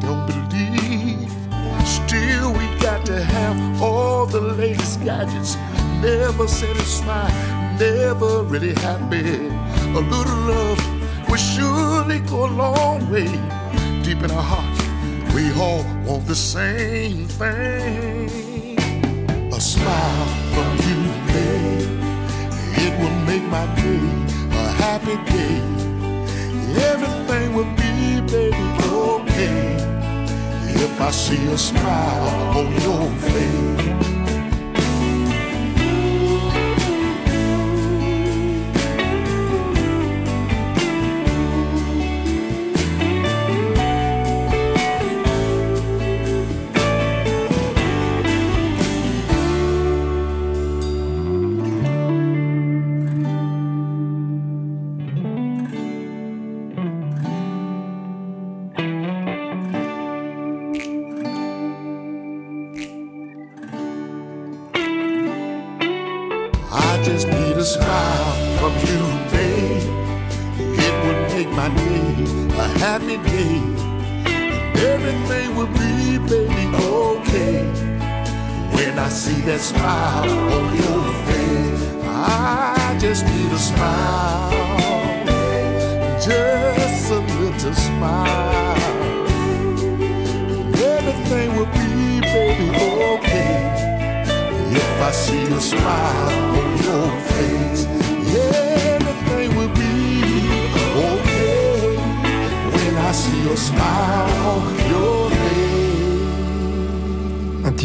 to 3.06 3.22
have 3.22 3.82
all 3.82 4.26
the 4.26 4.40
latest 4.40 5.04
gadgets, 5.04 5.56
never 6.02 6.48
satisfied, 6.48 7.34
never 7.80 8.44
really 8.44 8.74
happy. 8.76 9.48
A 9.96 10.00
little 10.00 10.42
love 10.52 10.80
will 11.30 11.36
surely 11.36 12.20
go 12.20 12.46
a 12.46 12.52
long 12.52 13.10
way. 13.12 13.28
Deep 14.04 14.24
in 14.24 14.32
our 14.32 14.42
hearts, 14.42 14.82
we 15.34 15.52
all 15.60 15.84
want 16.06 16.26
the 16.28 16.36
same 16.36 17.26
thing. 17.28 18.78
A 19.52 19.60
smile 19.60 20.28
from 20.54 20.72
you, 20.88 21.00
babe. 21.28 22.04
It 22.86 22.94
will 23.00 23.18
make 23.26 23.44
my 23.44 23.66
day 23.76 24.04
a 24.52 24.72
happy 24.84 25.18
day. 25.32 25.62
Everything 26.92 27.54
will 27.54 27.72
be, 27.76 28.22
baby, 28.32 28.66
okay. 28.82 29.93
If 30.76 31.00
I 31.00 31.12
see 31.12 31.46
a 31.48 31.58
smile 31.58 32.58
on 32.58 32.72
your 32.82 33.10
face. 33.30 34.13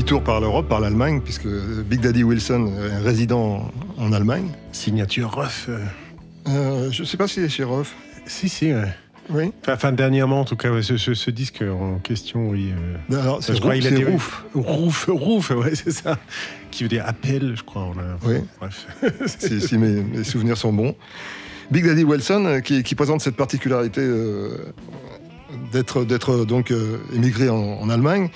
Tour 0.08 0.22
par 0.22 0.40
l'Europe, 0.40 0.68
par 0.68 0.80
l'Allemagne, 0.80 1.20
puisque 1.22 1.46
Big 1.46 2.00
Daddy 2.00 2.24
Wilson 2.24 2.72
est 2.90 2.96
résident 2.98 3.70
en 3.98 4.12
Allemagne. 4.12 4.48
Signature 4.72 5.30
rough. 5.34 5.68
euh, 5.68 5.78
Euh, 6.48 6.88
je 6.90 7.04
sais 7.04 7.18
pas 7.18 7.28
s'il 7.28 7.42
est 7.44 7.48
chez 7.50 7.64
Roth. 7.64 7.88
Si, 8.24 8.48
si, 8.48 8.72
ouais. 8.72 8.88
Oui. 9.28 9.52
Enfin, 9.68 9.92
dernièrement, 9.92 10.40
en 10.40 10.44
tout 10.46 10.56
cas, 10.56 10.70
ce, 10.80 10.96
ce- 10.96 11.12
ce 11.12 11.30
disque 11.30 11.62
en 11.62 11.98
question, 11.98 12.48
oui. 12.48 12.72
euh, 13.12 13.20
Alors, 13.20 13.42
c'est 13.42 13.54
je 13.54 13.60
crois 13.60 13.74
Rouf, 13.74 13.82
il 13.82 13.86
a 13.86 13.90
c'est 13.90 13.96
des 13.96 14.04
Rouf. 14.10 14.44
Rouf, 14.54 15.08
Rouf, 15.10 15.50
ouais, 15.50 15.74
c'est 15.74 15.90
ça. 15.90 16.18
Qui 16.70 16.84
veut 16.84 16.88
dire 16.88 17.04
appel, 17.06 17.52
je 17.54 17.62
crois. 17.62 17.82
On 17.94 17.98
a... 17.98 18.16
Oui. 18.32 18.36
Bref. 18.58 18.86
si, 19.26 19.60
si 19.60 19.76
mes, 19.76 20.00
mes 20.02 20.24
souvenirs 20.24 20.56
sont 20.56 20.72
bons. 20.72 20.94
Big 21.70 21.84
Daddy 21.84 22.04
Wilson, 22.04 22.44
euh, 22.46 22.60
qui, 22.60 22.82
qui 22.82 22.94
présente 22.94 23.20
cette 23.20 23.36
particularité 23.36 24.00
euh, 24.02 24.72
d'être 25.70 26.04
d'être 26.04 26.46
donc 26.46 26.70
euh, 26.70 26.96
émigré 27.14 27.50
en, 27.50 27.56
en 27.58 27.90
Allemagne. 27.90 28.30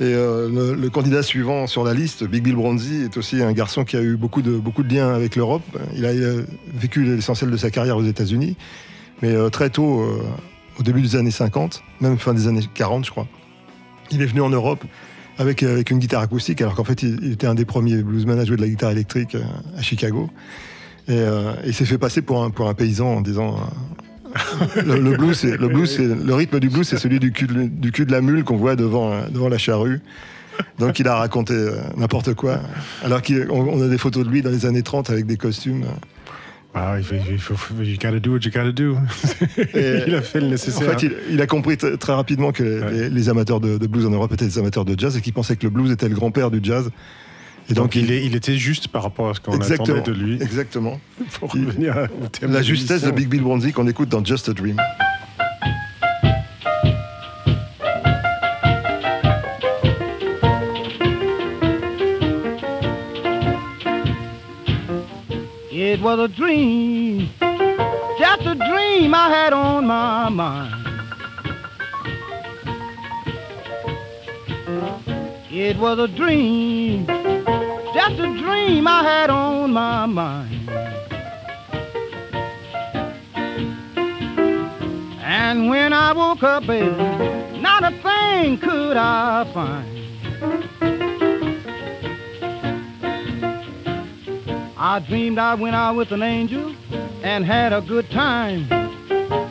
Et 0.00 0.04
euh, 0.04 0.76
le, 0.76 0.90
candidat 0.90 1.24
suivant 1.24 1.66
sur 1.66 1.82
la 1.82 1.92
liste, 1.92 2.22
Big 2.22 2.44
Bill 2.44 2.54
Bronzy, 2.54 3.02
est 3.02 3.16
aussi 3.16 3.42
un 3.42 3.52
garçon 3.52 3.84
qui 3.84 3.96
a 3.96 4.00
eu 4.00 4.16
beaucoup 4.16 4.42
de, 4.42 4.52
beaucoup 4.52 4.84
de 4.84 4.94
liens 4.94 5.12
avec 5.12 5.34
l'Europe. 5.34 5.62
Il 5.96 6.06
a, 6.06 6.12
vécu 6.72 7.02
l'essentiel 7.02 7.50
de 7.50 7.56
sa 7.56 7.70
carrière 7.70 7.96
aux 7.96 8.04
États-Unis, 8.04 8.56
mais 9.22 9.34
euh, 9.34 9.48
très 9.48 9.70
tôt, 9.70 10.00
euh, 10.02 10.22
au 10.78 10.84
début 10.84 11.00
des 11.02 11.16
années 11.16 11.32
50, 11.32 11.82
même 12.00 12.16
fin 12.16 12.32
des 12.32 12.46
années 12.46 12.62
40, 12.74 13.06
je 13.06 13.10
crois, 13.10 13.26
il 14.12 14.22
est 14.22 14.26
venu 14.26 14.40
en 14.40 14.50
Europe 14.50 14.84
avec, 15.36 15.64
avec 15.64 15.90
une 15.90 15.98
guitare 15.98 16.22
acoustique, 16.22 16.62
alors 16.62 16.76
qu'en 16.76 16.84
fait, 16.84 17.02
il, 17.02 17.32
était 17.32 17.48
un 17.48 17.56
des 17.56 17.64
premiers 17.64 18.00
bluesmen 18.00 18.38
à 18.38 18.44
jouer 18.44 18.56
de 18.56 18.62
la 18.62 18.68
guitare 18.68 18.92
électrique 18.92 19.36
à 19.76 19.82
Chicago. 19.82 20.30
Et 21.08 21.24
il 21.64 21.72
s'est 21.72 21.86
fait 21.86 21.96
passer 21.96 22.20
pour 22.20 22.44
un, 22.44 22.50
pour 22.50 22.68
un 22.68 22.74
paysan 22.74 23.06
en 23.06 23.20
disant 23.22 23.56
le, 24.84 25.00
le 25.00 25.16
blues, 25.16 25.36
c'est- 25.38 25.56
le, 25.56 25.68
blues, 25.68 25.90
c'est- 25.96 26.06
le 26.24 26.34
rythme 26.34 26.60
du 26.60 26.68
blues, 26.68 26.86
c'est 26.88 26.98
celui 26.98 27.18
du 27.18 27.32
cul 27.32 27.46
de, 27.46 27.64
du 27.64 27.92
cul 27.92 28.06
de 28.06 28.12
la 28.12 28.20
mule 28.20 28.44
qu'on 28.44 28.56
voit 28.56 28.76
devant, 28.76 29.12
euh, 29.12 29.20
devant 29.30 29.48
la 29.48 29.58
charrue. 29.58 30.00
Donc 30.78 30.98
il 30.98 31.06
a 31.06 31.14
raconté 31.14 31.54
euh, 31.54 31.76
n'importe 31.96 32.34
quoi. 32.34 32.60
Alors 33.04 33.22
qu'on 33.22 33.48
on 33.50 33.82
a 33.82 33.88
des 33.88 33.98
photos 33.98 34.24
de 34.26 34.30
lui 34.30 34.42
dans 34.42 34.50
les 34.50 34.66
années 34.66 34.82
30 34.82 35.08
avec 35.10 35.24
des 35.26 35.36
costumes. 35.36 35.84
Ah, 36.74 36.96
il 36.98 37.38
faut, 37.38 37.54
you 37.82 37.96
gotta 37.96 38.20
do 38.20 38.32
what 38.32 38.40
you 38.44 38.50
gotta 38.52 38.72
do. 38.72 38.96
Il 39.74 40.14
a 40.14 40.20
fait 40.22 40.40
le 40.40 40.46
En 40.46 40.50
nécessaire. 40.50 40.98
fait, 40.98 41.06
il, 41.06 41.12
il 41.32 41.40
a 41.40 41.46
compris 41.46 41.76
t- 41.78 41.96
très 41.96 42.12
rapidement 42.12 42.52
que 42.52 42.62
les, 42.62 42.80
Ouais. 42.80 42.92
les- 42.92 43.10
les 43.10 43.28
amateurs 43.30 43.58
de, 43.58 43.78
de 43.78 43.86
blues 43.86 44.04
en 44.06 44.10
Europe 44.10 44.32
étaient 44.32 44.44
des 44.44 44.58
amateurs 44.58 44.84
de 44.84 44.94
jazz 44.98 45.16
et 45.16 45.20
qu'il 45.20 45.32
pensait 45.32 45.56
que 45.56 45.64
le 45.64 45.70
blues 45.70 45.90
était 45.90 46.08
le 46.08 46.14
grand-père 46.14 46.50
du 46.50 46.60
jazz. 46.62 46.90
Et 47.70 47.74
donc, 47.74 47.94
il, 47.96 48.10
est- 48.10 48.24
il 48.24 48.34
était 48.34 48.56
juste 48.56 48.88
par 48.88 49.02
rapport 49.02 49.28
à 49.28 49.34
ce 49.34 49.40
qu'on 49.40 49.60
attendait 49.60 50.00
de 50.00 50.12
lui. 50.12 50.42
Exactement. 50.42 50.98
Pour 51.38 51.54
Il- 51.54 51.66
revenir 51.66 52.08
au 52.22 52.28
thème 52.28 52.52
La 52.52 52.60
de 52.60 52.64
justesse 52.64 53.02
de. 53.02 53.10
Big 53.10 53.28
Bill 53.28 53.42
Bronzy 53.42 53.72
qu'on 53.72 53.86
écoute 53.88 54.08
dans 54.08 54.24
Just 54.24 54.48
a 54.48 54.52
Dream. 54.54 54.76
It 65.70 66.00
was 66.02 66.18
a 66.18 66.28
dream, 66.28 67.28
just 68.18 68.42
a 68.42 68.54
dream 68.54 69.14
I 69.14 69.28
had 69.30 69.52
on 69.52 69.86
my 69.86 70.28
mind. 70.28 70.74
It 75.50 75.76
was 75.78 75.98
a 75.98 76.08
dream, 76.08 77.06
just 78.08 78.20
a 78.20 78.38
dream 78.38 78.86
I 78.86 79.02
had 79.02 79.30
on 79.30 79.72
my 79.72 80.06
mind. 80.06 80.70
And 85.20 85.68
when 85.68 85.92
I 85.92 86.12
woke 86.12 86.42
up, 86.42 86.66
baby, 86.66 86.90
not 87.60 87.84
a 87.84 87.90
thing 88.02 88.58
could 88.58 88.96
I 88.96 89.50
find. 89.52 89.98
I 94.80 95.00
dreamed 95.06 95.38
I 95.38 95.54
went 95.54 95.74
out 95.74 95.96
with 95.96 96.12
an 96.12 96.22
angel 96.22 96.74
and 97.22 97.44
had 97.44 97.72
a 97.72 97.82
good 97.82 98.08
time. 98.10 98.66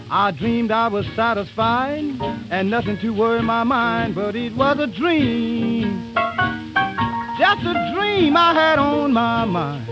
I 0.09 0.31
dreamed 0.31 0.71
I 0.71 0.87
was 0.87 1.05
satisfied 1.15 2.03
and 2.49 2.71
nothing 2.71 2.97
to 3.01 3.11
worry 3.11 3.43
my 3.43 3.63
mind, 3.63 4.15
but 4.15 4.35
it 4.35 4.55
was 4.55 4.79
a 4.79 4.87
dream. 4.87 6.15
Just 7.47 7.65
a 7.65 7.91
dream 7.95 8.35
I 8.35 8.53
had 8.53 8.77
on 8.77 9.13
my 9.13 9.45
mind. 9.45 9.87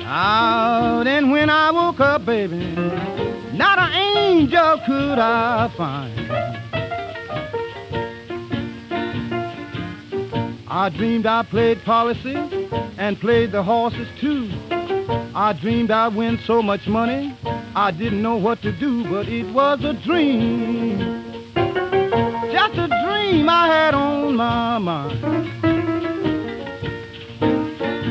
Now 0.00 1.02
then 1.02 1.30
when 1.30 1.48
I 1.48 1.70
woke 1.70 1.98
up, 1.98 2.26
baby, 2.26 2.58
not 3.54 3.78
an 3.78 3.94
angel 3.94 4.82
could 4.84 5.18
I 5.18 5.72
find. 5.78 6.30
I 10.68 10.90
dreamed 10.90 11.24
I 11.24 11.42
played 11.44 11.82
policy 11.82 12.36
and 12.98 13.18
played 13.18 13.50
the 13.52 13.62
horses 13.62 14.08
too. 14.20 14.50
I 15.34 15.56
dreamed 15.58 15.90
I 15.90 16.08
win 16.08 16.38
so 16.46 16.60
much 16.60 16.86
money, 16.86 17.34
I 17.74 17.90
didn't 17.90 18.20
know 18.20 18.36
what 18.36 18.60
to 18.60 18.72
do, 18.72 19.04
but 19.04 19.26
it 19.26 19.50
was 19.54 19.82
a 19.82 19.94
dream. 19.94 20.98
Just 22.52 22.74
a 22.74 22.88
dream 22.88 23.01
I 23.40 23.66
had 23.66 23.94
on 23.94 24.36
my 24.36 24.78
mind. 24.78 25.20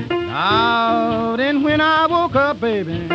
Now 0.09 1.35
then 1.35 1.61
when 1.63 1.79
I 1.81 2.07
woke 2.07 2.35
up, 2.35 2.59
baby, 2.59 3.07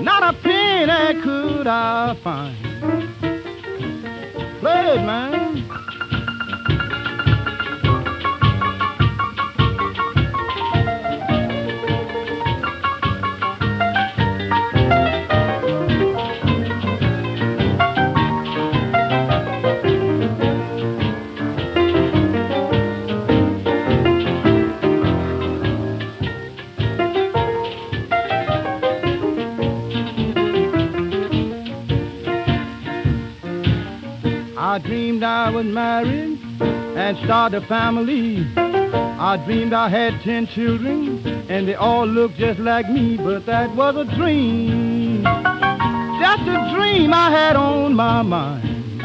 not 0.00 0.22
a 0.22 0.32
penny 0.42 1.20
could 1.22 1.66
I 1.66 2.14
find. 2.22 2.56
Play 4.60 4.94
it, 4.94 5.02
man. 5.06 5.49
And 37.10 37.18
started 37.24 37.60
a 37.60 37.66
family. 37.66 38.46
I 38.56 39.36
dreamed 39.44 39.72
I 39.72 39.88
had 39.88 40.20
ten 40.22 40.46
children 40.46 41.18
and 41.50 41.66
they 41.66 41.74
all 41.74 42.06
looked 42.06 42.36
just 42.36 42.60
like 42.60 42.88
me, 42.88 43.16
but 43.16 43.46
that 43.46 43.74
was 43.74 43.96
a 43.96 44.04
dream. 44.16 45.24
Just 45.24 46.42
a 46.56 46.58
dream 46.72 47.12
I 47.12 47.28
had 47.32 47.56
on 47.56 47.94
my 47.94 48.22
mind. 48.22 48.98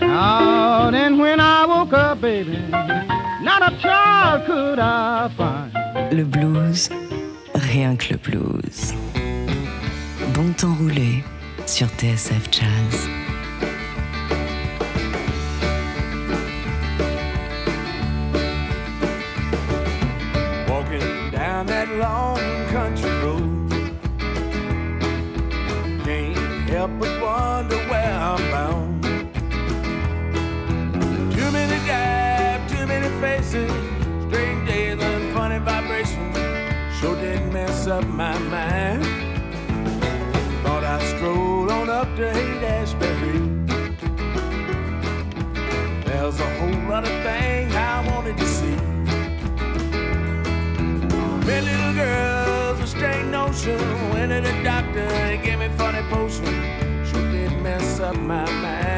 Now 0.00 0.92
then 0.92 1.18
when 1.18 1.40
I 1.40 1.66
woke 1.66 1.92
up, 1.92 2.20
baby, 2.20 2.56
not 3.42 3.60
a 3.68 3.76
child 3.82 4.46
could 4.46 4.78
I 4.78 5.28
find. 5.36 5.72
Le 6.16 6.24
blues, 6.24 6.90
rien 7.72 7.96
que 7.96 8.12
le 8.12 8.18
blues. 8.18 8.94
Bon 10.32 10.52
temps 10.52 10.76
roulé 10.78 11.24
sur 11.66 11.88
TSF 11.88 12.48
Jazz. 12.52 13.17
Up 37.98 38.06
my 38.06 38.38
mind. 38.38 39.04
Thought 40.62 40.84
I'd 40.84 41.02
stroll 41.16 41.68
on 41.70 41.90
up 41.90 42.08
to 42.16 42.32
Haight 42.32 42.62
Ashbury. 42.62 43.38
There's 46.06 46.38
a 46.38 46.50
whole 46.58 46.80
lot 46.88 47.02
of 47.02 47.14
things 47.26 47.74
I 47.74 48.06
wanted 48.08 48.36
to 48.38 48.46
see. 48.46 48.76
Met 51.46 51.64
little 51.64 51.94
girls, 51.94 52.78
a 52.80 52.86
strange 52.86 53.30
notion. 53.32 53.80
Went 54.12 54.30
to 54.30 54.40
the 54.48 54.62
doctor, 54.62 55.08
he 55.30 55.36
gave 55.38 55.58
me 55.58 55.68
funny 55.76 56.02
potion. 56.08 56.54
Sure 57.04 57.28
did 57.32 57.52
mess 57.62 57.98
up 57.98 58.16
my 58.16 58.48
mind. 58.62 58.97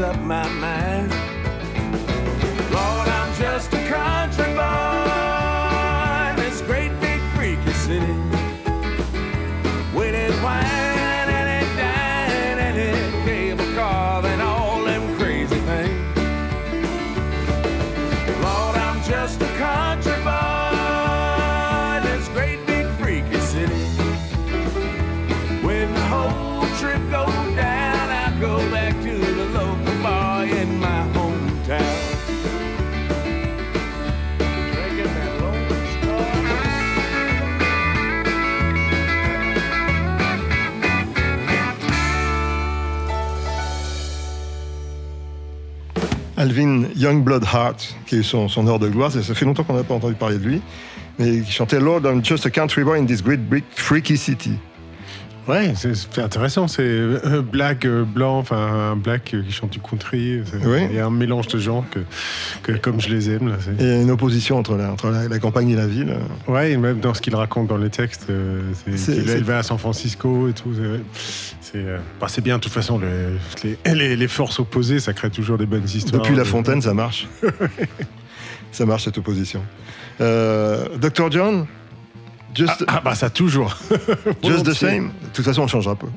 Up 0.00 0.18
my 0.20 0.48
mind. 0.48 1.11
Youngblood 47.02 47.44
Hart, 47.44 47.96
qui 48.06 48.16
eu 48.16 48.22
son, 48.22 48.48
son 48.48 48.66
heure 48.68 48.78
de 48.78 48.88
gloire. 48.88 49.10
Ça, 49.10 49.22
fait 49.34 49.44
longtemps 49.44 49.64
qu'on 49.64 49.74
n'a 49.74 49.82
pas 49.82 49.94
entendu 49.94 50.14
parler 50.14 50.38
de 50.38 50.44
lui. 50.44 50.62
Mais 51.18 51.40
qui 51.40 51.50
chantait 51.50 51.80
Lord, 51.80 52.02
I'm 52.04 52.24
just 52.24 52.46
a 52.46 52.50
country 52.50 52.84
boy 52.84 52.98
in 52.98 53.06
this 53.06 53.22
great 53.22 53.40
freaky 53.74 54.16
city. 54.16 54.58
Ouais, 55.48 55.72
c'est 55.74 56.18
intéressant. 56.20 56.68
C'est 56.68 56.82
euh, 56.82 57.42
black, 57.42 57.84
euh, 57.84 58.04
blanc, 58.04 58.38
enfin 58.38 58.90
un 58.92 58.96
black 58.96 59.24
qui 59.24 59.50
chante 59.52 59.70
du 59.70 59.80
country. 59.80 60.40
Oui. 60.64 60.86
Il 60.90 60.96
y 60.96 61.00
a 61.00 61.06
un 61.06 61.10
mélange 61.10 61.48
de 61.48 61.58
genres 61.58 61.84
que, 61.90 61.98
que 62.62 62.78
comme 62.78 63.00
je 63.00 63.08
les 63.08 63.30
aime. 63.30 63.48
Là, 63.48 63.56
Et 63.78 63.82
il 63.82 63.86
y 63.86 63.90
a 63.90 64.00
une 64.02 64.10
opposition 64.10 64.56
entre 64.58 64.76
la, 64.76 64.92
entre 64.92 65.08
la, 65.10 65.26
la 65.28 65.38
campagne 65.40 65.70
et 65.70 65.76
la 65.76 65.86
ville. 65.88 66.16
Ouais, 66.46 66.72
et 66.72 66.76
même 66.76 67.00
dans 67.00 67.12
ce 67.14 67.20
qu'il 67.20 67.34
raconte 67.34 67.66
dans 67.66 67.76
les 67.76 67.90
textes, 67.90 68.26
euh, 68.30 68.60
c'est 68.94 69.16
il 69.16 69.44
va 69.44 69.58
à 69.58 69.62
San 69.64 69.78
Francisco 69.78 70.48
et 70.48 70.52
tout. 70.52 70.70
c'est- 71.60 71.84
bah, 72.20 72.26
c'est 72.28 72.42
bien, 72.44 72.56
de 72.58 72.62
toute 72.62 72.72
façon, 72.72 72.98
le- 72.98 73.38
les, 73.64 73.94
les- 73.94 74.16
les 74.16 74.28
forces 74.28 74.60
opposées, 74.60 75.00
ça 75.00 75.12
crée 75.12 75.30
toujours 75.30 75.58
des 75.58 75.66
bonnes 75.66 75.84
histoires. 75.86 76.22
Depuis 76.22 76.36
La 76.36 76.44
Fontaine, 76.44 76.82
ça 76.82 76.92
marche. 76.94 77.26
ça 78.72 78.86
marche 78.86 79.04
cette 79.04 79.18
opposition. 79.18 79.62
Euh, 80.20 80.86
Dr. 81.00 81.30
John 81.30 81.66
Just, 82.54 82.84
Ah 82.86 83.00
bah 83.02 83.14
ça 83.14 83.30
toujours. 83.30 83.76
just 84.42 84.64
the 84.64 84.74
same 84.74 85.10
De 85.22 85.28
toute 85.32 85.44
façon, 85.44 85.62
on 85.62 85.66
changera 85.66 85.96
pas. 85.96 86.08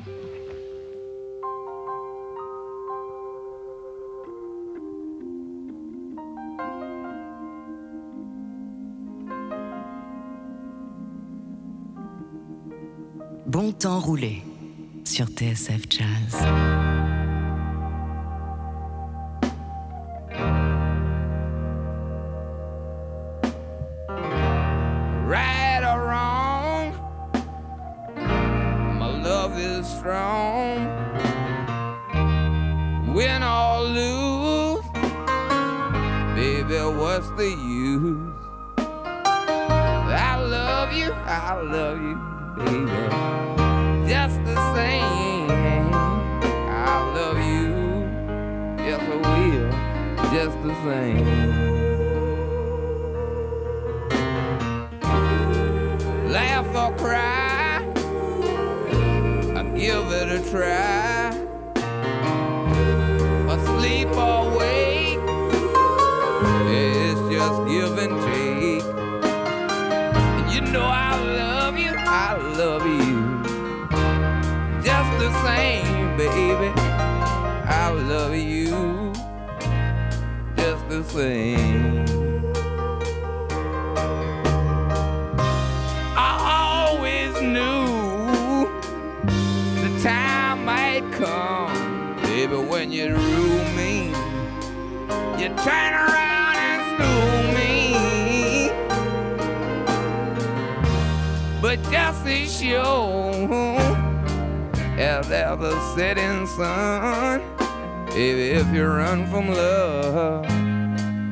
Bon 13.47 13.71
temps 13.71 13.99
roulé 13.99 14.43
sur 15.05 15.27
TSF 15.27 15.83
Jazz. 15.89 16.94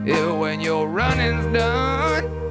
If 0.05 0.35
when 0.37 0.61
your 0.61 0.87
running's 0.87 1.45
done. 1.53 2.43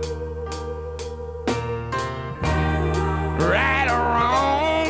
right 3.53 3.89
or 3.89 4.05
wrong. 4.15 4.89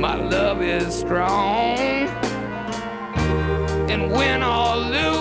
My 0.00 0.14
love 0.16 0.62
is 0.62 0.94
strong, 0.94 1.78
and 3.92 4.10
win 4.10 4.42
or 4.42 4.76
lose, 4.76 5.17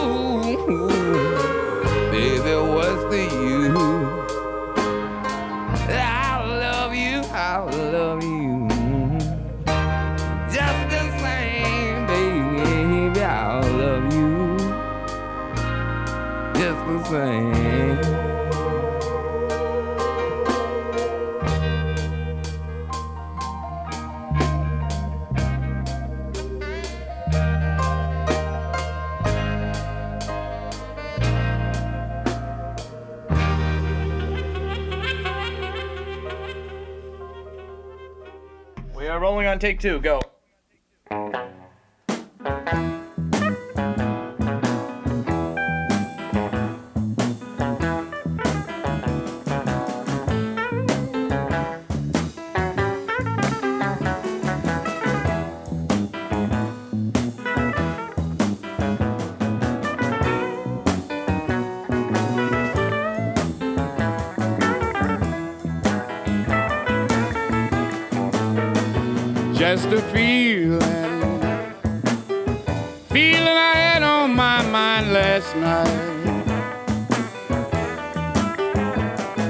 take 39.57 39.79
two. 39.79 39.99
Go. 39.99 40.26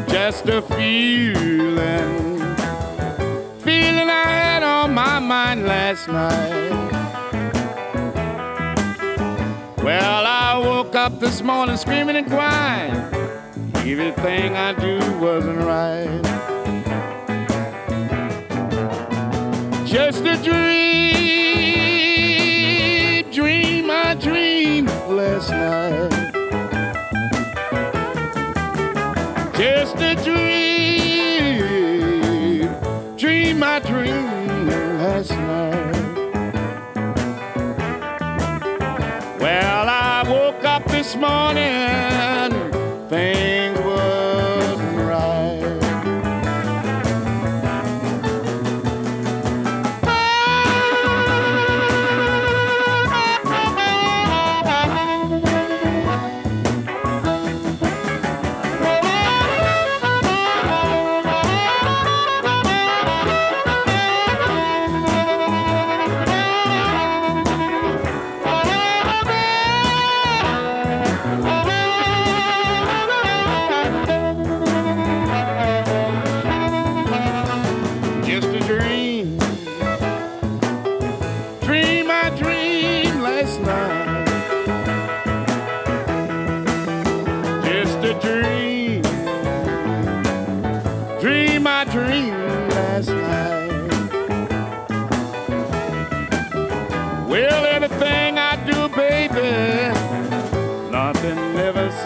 Just 0.08 0.47
a 0.47 0.62
feeling. 0.62 2.39
Feeling 3.60 4.10
I 4.10 4.24
had 4.26 4.64
on 4.64 4.93
my 4.93 5.20
mind 5.20 5.66
last 5.66 6.08
night. 6.08 6.72
Well, 9.84 10.26
I 10.26 10.58
woke 10.58 10.95
up 10.95 11.20
this 11.20 11.41
morning 11.41 11.78
screaming 11.78 12.16
and 12.16 12.28
crying. 12.28 12.95
Everything 13.76 14.55
I 14.55 14.74
do 14.74 14.97
wasn't 15.20 15.60
right. 15.60 16.24
Just 19.86 20.26
a 20.26 20.36
dream, 20.43 20.91
dream 23.32 23.89
I 23.89 24.16
dreamed 24.16 24.89
last 25.08 25.49
night. 25.51 26.16
Dream, 31.48 32.18
dream 33.16 33.64
I 33.64 33.80
dreamed 33.80 34.68
last 35.00 35.32
night. 35.32 35.94
Well, 39.40 39.88
I 39.90 40.24
woke 40.28 40.64
up 40.66 40.84
this 40.86 41.16
morning, 41.16 41.97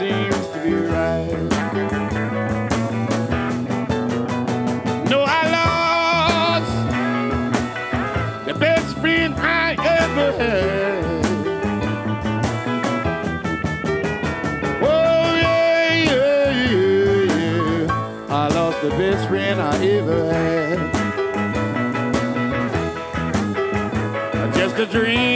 seems 0.01 0.47
to 0.47 0.59
be 0.63 0.73
right. 0.73 1.29
No, 5.11 5.19
I 5.21 5.41
lost 5.57 6.73
the 8.47 8.53
best 8.55 8.97
friend 8.97 9.35
I 9.35 9.75
ever 9.99 10.31
had. 10.39 11.05
Oh, 14.81 15.31
the 18.81 18.89
best 18.97 19.27
friend 19.27 19.61
I 19.61 19.85
ever 19.85 20.33
had. 20.33 20.79
Just 24.55 24.79
a 24.79 24.85
dream. 24.87 25.30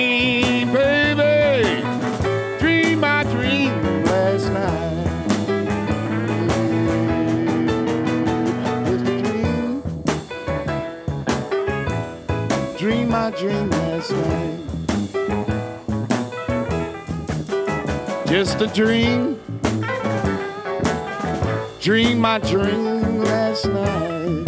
Just 18.36 18.60
a 18.60 18.68
dream. 18.68 19.40
Dream 21.80 22.20
my 22.20 22.38
dream 22.40 23.20
last 23.20 23.66
night. 23.66 24.46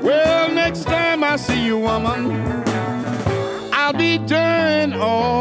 Well, 0.00 0.54
next 0.54 0.84
time 0.84 1.24
I 1.24 1.34
see 1.34 1.66
you, 1.66 1.78
woman, 1.78 2.40
I'll 3.72 3.94
be 3.94 4.18
doing 4.18 4.92
alright. 4.94 5.33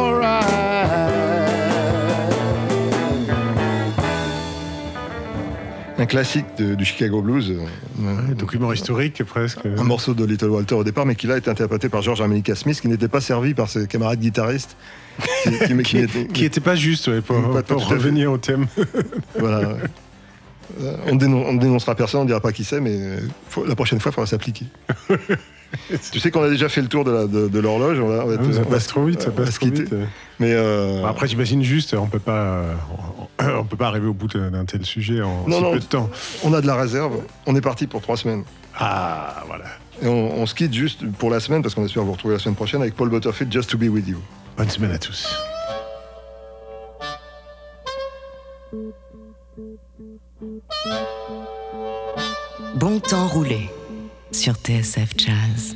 Classique 6.13 6.45
de- 6.59 6.75
du 6.75 6.85
Chicago 6.85 7.21
Blues. 7.21 7.49
euh, 7.51 7.57
Ouais, 7.99 8.35
document 8.35 8.71
historique 8.71 9.23
presque. 9.23 9.65
un 9.65 9.83
morceau 9.83 10.13
de 10.13 10.23
Little 10.23 10.49
Walter 10.49 10.75
au 10.75 10.83
départ, 10.83 11.05
mais 11.07 11.15
qui 11.15 11.25
là 11.27 11.37
été 11.37 11.49
interprété 11.49 11.89
par 11.89 12.01
George 12.03 12.21
Harmonica 12.21 12.53
Smith, 12.55 12.79
qui 12.79 12.87
n'était 12.87 13.07
pas 13.07 13.19
servi 13.21 13.53
par 13.55 13.67
ses 13.67 13.87
camarades 13.87 14.19
guitaristes. 14.19 14.75
Qui, 15.43 15.49
qui- 15.49 15.57
qui 15.59 15.83
Qui, 15.83 15.95
n'était- 15.97 16.25
qui 16.27 16.45
était 16.45 16.61
pas 16.61 16.75
juste, 16.75 17.07
ouais, 17.07 17.21
pour, 17.21 17.35
Pas- 17.63 17.75
revenir 17.75 18.31
au 18.31 18.37
thème. 18.37 18.67
voilà. 19.39 19.75
Euh, 20.81 20.95
on, 21.07 21.15
dénon- 21.15 21.45
on 21.47 21.53
dénoncera 21.55 21.93
personne, 21.95 22.21
on 22.21 22.25
dira 22.25 22.39
pas 22.39 22.51
qui 22.51 22.63
c'est, 22.63 22.79
mais 22.79 22.95
euh, 22.95 23.17
faut- 23.49 23.65
la 23.65 23.75
prochaine 23.75 23.99
fois, 23.99 24.11
il 24.11 24.15
faudra 24.15 24.27
s'appliquer. 24.27 24.65
tu 26.11 26.19
sais 26.19 26.29
qu'on 26.31 26.43
a 26.43 26.49
déjà 26.49 26.69
fait 26.69 26.81
le 26.81 26.87
tour 26.87 27.03
de 27.03 27.59
l'horloge. 27.59 27.99
on 27.99 28.07
va- 28.07 28.23
on 28.25 28.27
va 28.27 28.35
Ah, 28.39 28.53
ça 28.53 28.61
passe 28.65 28.83
se- 28.83 28.89
trop 28.89 29.03
vite, 29.05 29.21
ça 29.23 29.31
passe 29.31 29.51
se 29.51 29.59
trop 29.59 29.69
vite. 29.69 29.93
Mais 30.39 30.53
euh, 30.53 31.03
Après, 31.05 31.27
j'imagine 31.27 31.63
juste, 31.63 31.93
on 31.95 32.07
peut 32.07 32.19
pas, 32.19 32.61
on, 33.43 33.49
on 33.59 33.63
peut 33.65 33.77
pas 33.77 33.87
arriver 33.87 34.07
au 34.07 34.13
bout 34.13 34.27
d'un 34.27 34.65
tel 34.65 34.85
sujet 34.85 35.21
en 35.21 35.47
Non, 35.47 35.57
si 35.57 35.63
non. 35.63 35.71
peu 35.73 35.79
de 35.79 35.85
temps. 35.85 36.09
on 36.43 36.53
a 36.53 36.61
de 36.61 36.67
la 36.67 36.75
réserve. 36.75 37.19
On 37.45 37.55
est 37.55 37.61
parti 37.61 37.87
pour 37.87 38.01
trois 38.01 38.17
semaines. 38.17 38.43
Ah, 38.77 39.43
voilà. 39.47 39.65
Et 40.01 40.07
on, 40.07 40.39
on 40.41 40.45
se 40.45 40.55
quitte 40.55 40.73
juste 40.73 41.05
pour 41.19 41.29
la 41.29 41.39
semaine, 41.39 41.61
parce 41.61 41.75
qu'on 41.75 41.85
espère 41.85 42.03
vous 42.03 42.13
retrouver 42.13 42.33
la 42.35 42.39
semaine 42.39 42.55
prochaine 42.55 42.81
avec 42.81 42.95
Paul 42.95 43.09
Butterfield, 43.09 43.51
Just 43.51 43.69
to 43.69 43.77
be 43.77 43.83
with 43.89 44.07
you. 44.07 44.17
Bonne 44.57 44.69
semaine 44.69 44.91
à 44.91 44.97
tous. 44.97 45.27
Bon 52.75 52.99
temps 52.99 53.27
roulé 53.27 53.69
sur 54.31 54.53
TSF 54.55 55.13
Jazz. 55.17 55.75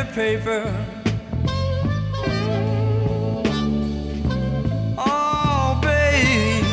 Of 0.00 0.12
paper. 0.14 0.62
Oh, 4.96 5.78
babe, 5.82 6.64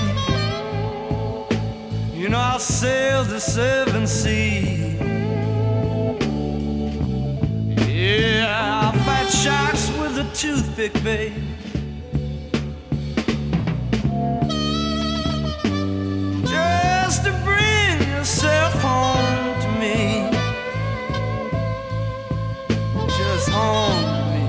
you 2.13 2.29
know 2.29 2.37
I'll 2.37 2.59
sail 2.59 3.23
the 3.23 3.39
seven 3.39 4.07
seas. 4.07 4.99
Yeah, 7.87 8.83
I'll 8.83 8.97
fight 9.03 9.29
sharks 9.29 9.89
with 9.99 10.17
a 10.19 10.27
toothpick, 10.33 10.93
babe. 11.03 11.33
Just 16.45 17.25
to 17.25 17.31
bring 17.43 18.09
yourself 18.09 18.73
home 18.81 19.61
to 19.61 19.69
me. 19.79 20.16
To 23.57 23.63
me. 24.31 24.43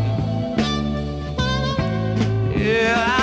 Yeah, 2.57 3.07
I'll 3.13 3.18